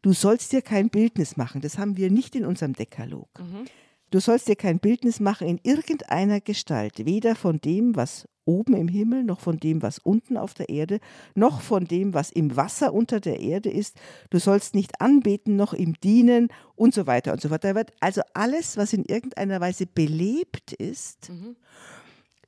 Du 0.00 0.14
sollst 0.14 0.52
dir 0.52 0.62
kein 0.62 0.88
Bildnis 0.88 1.36
machen. 1.36 1.60
Das 1.60 1.76
haben 1.76 1.98
wir 1.98 2.10
nicht 2.10 2.34
in 2.34 2.46
unserem 2.46 2.72
Dekalog. 2.72 3.28
Mhm. 3.38 3.66
Du 4.14 4.20
sollst 4.20 4.46
dir 4.46 4.54
kein 4.54 4.78
Bildnis 4.78 5.18
machen 5.18 5.48
in 5.48 5.58
irgendeiner 5.64 6.40
Gestalt, 6.40 7.04
weder 7.04 7.34
von 7.34 7.60
dem, 7.60 7.96
was 7.96 8.28
oben 8.44 8.74
im 8.74 8.86
Himmel, 8.86 9.24
noch 9.24 9.40
von 9.40 9.58
dem, 9.58 9.82
was 9.82 9.98
unten 9.98 10.36
auf 10.36 10.54
der 10.54 10.68
Erde, 10.68 11.00
noch 11.34 11.60
von 11.60 11.86
dem, 11.86 12.14
was 12.14 12.30
im 12.30 12.54
Wasser 12.54 12.94
unter 12.94 13.18
der 13.18 13.40
Erde 13.40 13.70
ist. 13.70 13.96
Du 14.30 14.38
sollst 14.38 14.76
nicht 14.76 15.00
anbeten, 15.00 15.56
noch 15.56 15.74
ihm 15.74 15.94
dienen 15.94 16.46
und 16.76 16.94
so 16.94 17.08
weiter 17.08 17.32
und 17.32 17.40
so 17.40 17.48
fort. 17.48 17.64
Da 17.64 17.74
wird 17.74 17.90
also 17.98 18.20
alles, 18.34 18.76
was 18.76 18.92
in 18.92 19.04
irgendeiner 19.04 19.60
Weise 19.60 19.84
belebt 19.84 20.72
ist, 20.74 21.30
mhm. 21.30 21.56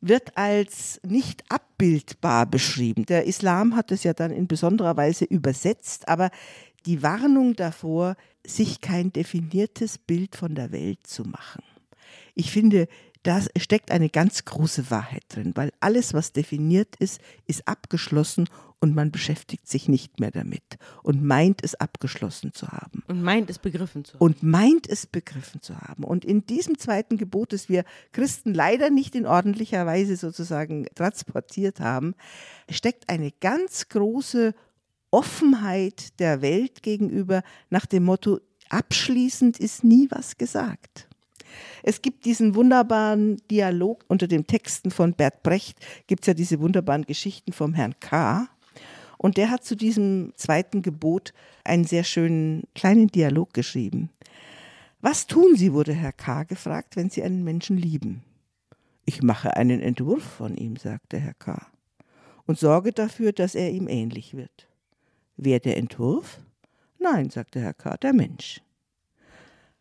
wird 0.01 0.39
als 0.39 1.01
nicht 1.05 1.43
abbildbar 1.49 2.47
beschrieben. 2.47 3.07
Der 3.07 3.25
Islam 3.25 3.75
hat 3.75 3.91
es 3.91 4.05
ja 4.05 4.15
dann 4.15 4.31
in 4.31 4.47
besonderer 4.47 4.97
Weise 4.97 5.25
übersetzt, 5.25 6.07
aber 6.07 6.31
die 6.87 7.03
Warnung 7.03 7.57
davor, 7.57 8.17
sich 8.47 8.81
kein 8.81 9.13
definiertes 9.13 9.99
Bild 9.99 10.37
von 10.37 10.55
der 10.55 10.73
Welt 10.73 11.07
zu 11.07 11.25
machen. 11.25 11.63
Ich 12.35 12.51
finde, 12.51 12.87
da 13.27 13.41
steckt 13.59 13.91
eine 13.91 14.09
ganz 14.09 14.45
große 14.45 14.89
Wahrheit 14.91 15.25
drin, 15.29 15.53
weil 15.57 15.73
alles, 15.81 16.15
was 16.15 16.33
definiert 16.33 16.95
ist, 16.97 17.21
ist 17.47 17.67
abgeschlossen 17.67 18.49
und 18.79 18.95
man 18.95 19.11
beschäftigt 19.11 19.67
sich 19.67 19.89
nicht 19.89 20.21
mehr 20.21 20.31
damit 20.31 20.63
und 21.03 21.25
meint 21.25 21.65
es 21.65 21.75
abgeschlossen 21.75 22.53
zu 22.53 22.69
haben. 22.69 23.03
Und 23.09 23.23
meint 23.23 23.51
es 23.51 23.59
begriffen 23.59 24.05
zu 24.05 24.15
haben. 24.15 24.23
Und 24.23 24.43
meint 24.45 24.89
es 24.89 25.07
begriffen 25.07 25.61
zu 25.61 25.77
haben. 25.77 26.05
Und 26.05 26.25
in 26.25 26.47
diesem 26.47 26.79
zweiten 26.79 27.17
Gebot, 27.17 27.53
das 27.53 27.69
wir 27.69 27.85
Christen 28.13 28.55
leider 28.55 28.91
nicht 28.91 29.17
in 29.17 29.27
ordentlicher 29.27 29.87
Weise 29.87 30.17
sozusagen 30.17 30.87
transportiert 30.95 31.81
haben, 31.81 32.15
steckt 32.71 33.09
eine 33.09 33.33
ganz 33.33 33.89
große 33.89 34.55
Offenheit 35.17 36.21
der 36.21 36.43
Welt 36.43 36.83
gegenüber 36.83 37.43
nach 37.71 37.87
dem 37.87 38.05
Motto, 38.05 38.39
abschließend 38.69 39.59
ist 39.59 39.83
nie 39.83 40.09
was 40.11 40.37
gesagt. 40.37 41.09
Es 41.83 42.03
gibt 42.03 42.27
diesen 42.27 42.55
wunderbaren 42.55 43.39
Dialog 43.51 44.05
unter 44.09 44.27
den 44.29 44.47
Texten 44.47 44.91
von 44.91 45.15
Bert 45.15 45.43
Brecht, 45.43 45.79
gibt 46.07 46.25
es 46.25 46.27
ja 46.27 46.35
diese 46.35 46.61
wunderbaren 46.61 47.07
Geschichten 47.07 47.55
vom 47.55 47.73
Herrn 47.73 47.99
K. 47.99 48.47
Und 49.17 49.39
der 49.39 49.49
hat 49.49 49.65
zu 49.65 49.75
diesem 49.75 50.35
zweiten 50.37 50.83
Gebot 50.83 51.33
einen 51.65 51.85
sehr 51.85 52.05
schönen 52.05 52.65
kleinen 52.75 53.07
Dialog 53.07 53.55
geschrieben. 53.55 54.11
Was 55.01 55.27
tun 55.27 55.57
Sie, 55.57 55.73
wurde 55.73 55.95
Herr 55.95 56.13
K. 56.13 56.45
gefragt, 56.45 56.95
wenn 56.95 57.09
Sie 57.09 57.23
einen 57.23 57.43
Menschen 57.43 57.79
lieben? 57.79 58.23
Ich 59.07 59.23
mache 59.23 59.57
einen 59.57 59.81
Entwurf 59.81 60.25
von 60.25 60.59
ihm, 60.59 60.77
sagte 60.77 61.19
Herr 61.19 61.35
K. 61.39 61.67
und 62.47 62.59
sorge 62.59 62.93
dafür, 62.93 63.33
dass 63.33 63.55
er 63.55 63.71
ihm 63.71 63.89
ähnlich 63.89 64.37
wird. 64.37 64.69
Wer 65.37 65.61
der 65.61 65.77
Entwurf? 65.77 66.41
Nein, 66.99 67.31
sagte 67.31 67.61
Herr 67.61 67.75
K., 67.75 67.97
der 67.99 68.13
Mensch. 68.13 68.63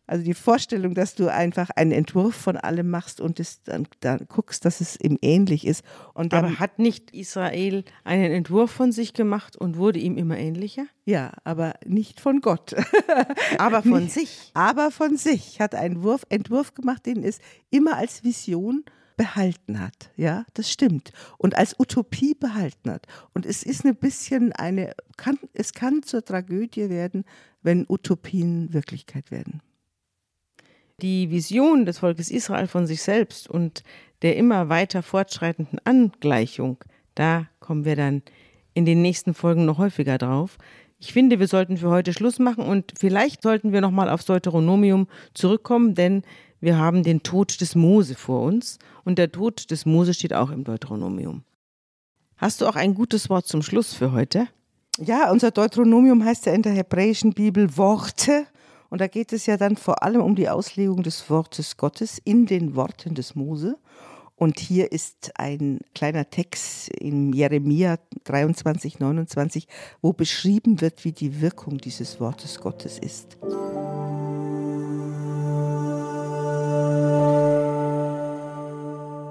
Also 0.08 0.24
die 0.24 0.34
Vorstellung, 0.34 0.94
dass 0.94 1.16
du 1.16 1.32
einfach 1.32 1.70
einen 1.70 1.90
Entwurf 1.90 2.34
von 2.36 2.56
allem 2.56 2.88
machst 2.90 3.20
und 3.20 3.40
es 3.40 3.62
dann, 3.64 3.88
dann 4.00 4.26
guckst, 4.28 4.64
dass 4.64 4.80
es 4.80 4.96
ihm 5.00 5.18
ähnlich 5.20 5.66
ist. 5.66 5.84
Und 6.14 6.32
dann, 6.32 6.44
aber 6.44 6.60
hat 6.60 6.78
nicht 6.78 7.10
Israel 7.10 7.84
einen 8.04 8.30
Entwurf 8.30 8.70
von 8.70 8.92
sich 8.92 9.14
gemacht 9.14 9.56
und 9.56 9.76
wurde 9.76 9.98
ihm 9.98 10.16
immer 10.16 10.38
ähnlicher? 10.38 10.86
Ja, 11.04 11.32
aber 11.42 11.74
nicht 11.84 12.20
von 12.20 12.40
Gott. 12.40 12.76
aber 13.58 13.82
von 13.82 14.08
sich. 14.08 14.52
Aber 14.54 14.92
von 14.92 15.16
sich. 15.16 15.60
Hat 15.60 15.74
einen 15.74 16.04
Wurf, 16.04 16.24
Entwurf 16.28 16.74
gemacht, 16.74 17.04
den 17.06 17.24
es 17.24 17.40
immer 17.70 17.96
als 17.96 18.22
Vision 18.22 18.84
behalten 19.16 19.80
hat. 19.80 20.10
Ja, 20.16 20.44
das 20.54 20.70
stimmt. 20.70 21.12
Und 21.38 21.56
als 21.56 21.78
Utopie 21.78 22.34
behalten 22.34 22.90
hat. 22.90 23.06
Und 23.34 23.46
es 23.46 23.62
ist 23.62 23.84
ein 23.84 23.96
bisschen 23.96 24.52
eine, 24.52 24.94
kann, 25.16 25.38
es 25.52 25.72
kann 25.72 26.02
zur 26.02 26.24
Tragödie 26.24 26.90
werden, 26.90 27.24
wenn 27.62 27.86
Utopien 27.88 28.72
Wirklichkeit 28.72 29.30
werden. 29.30 29.60
Die 31.02 31.30
Vision 31.30 31.84
des 31.84 31.98
Volkes 31.98 32.30
Israel 32.30 32.68
von 32.68 32.86
sich 32.86 33.02
selbst 33.02 33.48
und 33.48 33.82
der 34.22 34.36
immer 34.36 34.68
weiter 34.68 35.02
fortschreitenden 35.02 35.78
Angleichung, 35.84 36.82
da 37.14 37.46
kommen 37.60 37.84
wir 37.84 37.96
dann 37.96 38.22
in 38.72 38.86
den 38.86 39.02
nächsten 39.02 39.34
Folgen 39.34 39.66
noch 39.66 39.78
häufiger 39.78 40.16
drauf. 40.16 40.56
Ich 40.98 41.12
finde, 41.12 41.38
wir 41.38 41.48
sollten 41.48 41.76
für 41.76 41.90
heute 41.90 42.14
Schluss 42.14 42.38
machen 42.38 42.64
und 42.64 42.92
vielleicht 42.98 43.42
sollten 43.42 43.72
wir 43.72 43.82
nochmal 43.82 44.08
aufs 44.08 44.24
Deuteronomium 44.24 45.06
zurückkommen, 45.34 45.94
denn 45.94 46.22
wir 46.60 46.78
haben 46.78 47.02
den 47.02 47.22
Tod 47.22 47.60
des 47.60 47.74
Mose 47.74 48.14
vor 48.14 48.42
uns 48.42 48.78
und 49.04 49.18
der 49.18 49.30
Tod 49.30 49.70
des 49.70 49.86
Mose 49.86 50.14
steht 50.14 50.32
auch 50.32 50.50
im 50.50 50.64
Deuteronomium. 50.64 51.44
Hast 52.36 52.60
du 52.60 52.66
auch 52.66 52.76
ein 52.76 52.94
gutes 52.94 53.30
Wort 53.30 53.46
zum 53.46 53.62
Schluss 53.62 53.94
für 53.94 54.12
heute? 54.12 54.48
Ja, 54.98 55.30
unser 55.30 55.50
Deuteronomium 55.50 56.24
heißt 56.24 56.46
ja 56.46 56.52
in 56.52 56.62
der 56.62 56.72
hebräischen 56.72 57.32
Bibel 57.32 57.76
Worte. 57.76 58.46
Und 58.88 59.00
da 59.00 59.08
geht 59.08 59.32
es 59.32 59.46
ja 59.46 59.56
dann 59.56 59.76
vor 59.76 60.02
allem 60.02 60.22
um 60.22 60.36
die 60.36 60.48
Auslegung 60.48 61.02
des 61.02 61.28
Wortes 61.28 61.76
Gottes 61.76 62.18
in 62.24 62.46
den 62.46 62.76
Worten 62.76 63.14
des 63.14 63.34
Mose. 63.34 63.76
Und 64.36 64.60
hier 64.60 64.92
ist 64.92 65.32
ein 65.36 65.80
kleiner 65.94 66.28
Text 66.28 66.90
in 66.90 67.32
Jeremia 67.32 67.98
23, 68.24 69.00
29, 69.00 69.66
wo 70.02 70.12
beschrieben 70.12 70.82
wird, 70.82 71.04
wie 71.04 71.12
die 71.12 71.40
Wirkung 71.40 71.78
dieses 71.78 72.20
Wortes 72.20 72.60
Gottes 72.60 72.98
ist. 72.98 73.38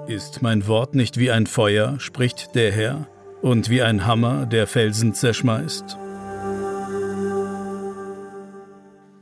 Ist 0.08 0.40
mein 0.40 0.68
Wort 0.68 0.94
nicht 0.94 1.18
wie 1.18 1.32
ein 1.32 1.46
Feuer, 1.46 1.98
spricht 1.98 2.54
der 2.54 2.70
Herr, 2.70 3.08
und 3.42 3.70
wie 3.70 3.82
ein 3.82 4.06
Hammer, 4.06 4.46
der 4.46 4.68
Felsen 4.68 5.14
zerschmeißt? 5.14 5.98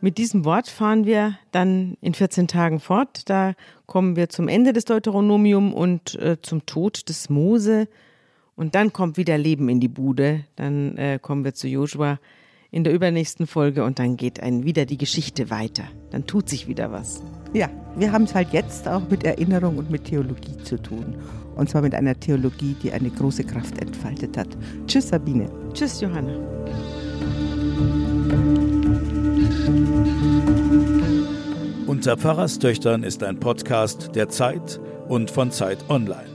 Mit 0.03 0.19
diesem 0.19 0.45
Wort 0.45 0.69
fahren 0.69 1.07
wir 1.07 1.39
dann 1.53 1.97
in 2.03 2.13
14 2.13 2.49
Tagen 2.49 2.81
fort. 2.81 3.31
Da 3.31 3.55
kommen 3.87 4.15
wir 4.15 4.29
zum 4.29 4.47
Ende 4.47 4.75
des 4.75 4.85
Deuteronomium 4.85 5.73
und 5.73 6.17
äh, 6.17 6.37
zum 6.43 6.67
Tod 6.67 7.09
des 7.09 7.31
Mose. 7.31 7.89
Und 8.55 8.75
dann 8.75 8.93
kommt 8.93 9.17
wieder 9.17 9.39
Leben 9.39 9.71
in 9.71 9.81
die 9.81 9.89
Bude. 9.89 10.45
Dann 10.57 10.99
äh, 10.99 11.19
kommen 11.19 11.45
wir 11.45 11.55
zu 11.55 11.67
Joshua 11.67 12.19
in 12.75 12.83
der 12.83 12.93
übernächsten 12.93 13.47
Folge 13.47 13.85
und 13.85 14.01
dann 14.01 14.17
geht 14.17 14.43
ein 14.43 14.65
wieder 14.65 14.85
die 14.85 14.99
Geschichte 14.99 15.49
weiter. 15.49 15.85
Dann 16.11 16.27
tut 16.27 16.49
sich 16.49 16.67
wieder 16.67 16.91
was. 16.91 17.23
Ja, 17.53 17.71
wir 17.95 18.11
haben 18.11 18.25
es 18.25 18.35
halt 18.35 18.49
jetzt 18.51 18.89
auch 18.89 19.09
mit 19.09 19.23
Erinnerung 19.23 19.79
und 19.79 19.93
mit 19.93 20.07
Theologie 20.07 20.57
zu 20.65 20.83
tun. 20.83 21.15
Und 21.55 21.71
zwar 21.71 21.83
mit 21.83 21.95
einer 21.95 22.19
Theologie, 22.19 22.75
die 22.83 22.91
eine 22.91 23.11
große 23.11 23.45
Kraft 23.45 23.79
entfaltet 23.81 24.37
hat. 24.37 24.49
Tschüss, 24.89 25.11
Sabine. 25.11 25.49
Tschüss, 25.73 26.01
Johanna. 26.01 26.33
Unter 31.87 32.17
Pfarrerstöchtern 32.17 33.05
ist 33.05 33.23
ein 33.23 33.39
Podcast 33.39 34.17
der 34.17 34.29
Zeit 34.31 34.81
und 35.07 35.31
von 35.31 35.53
Zeit 35.53 35.79
Online. 35.89 36.27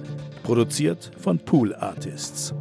Produziert 0.43 1.11
von 1.17 1.37
Pool 1.37 1.75
Artists. 1.75 2.53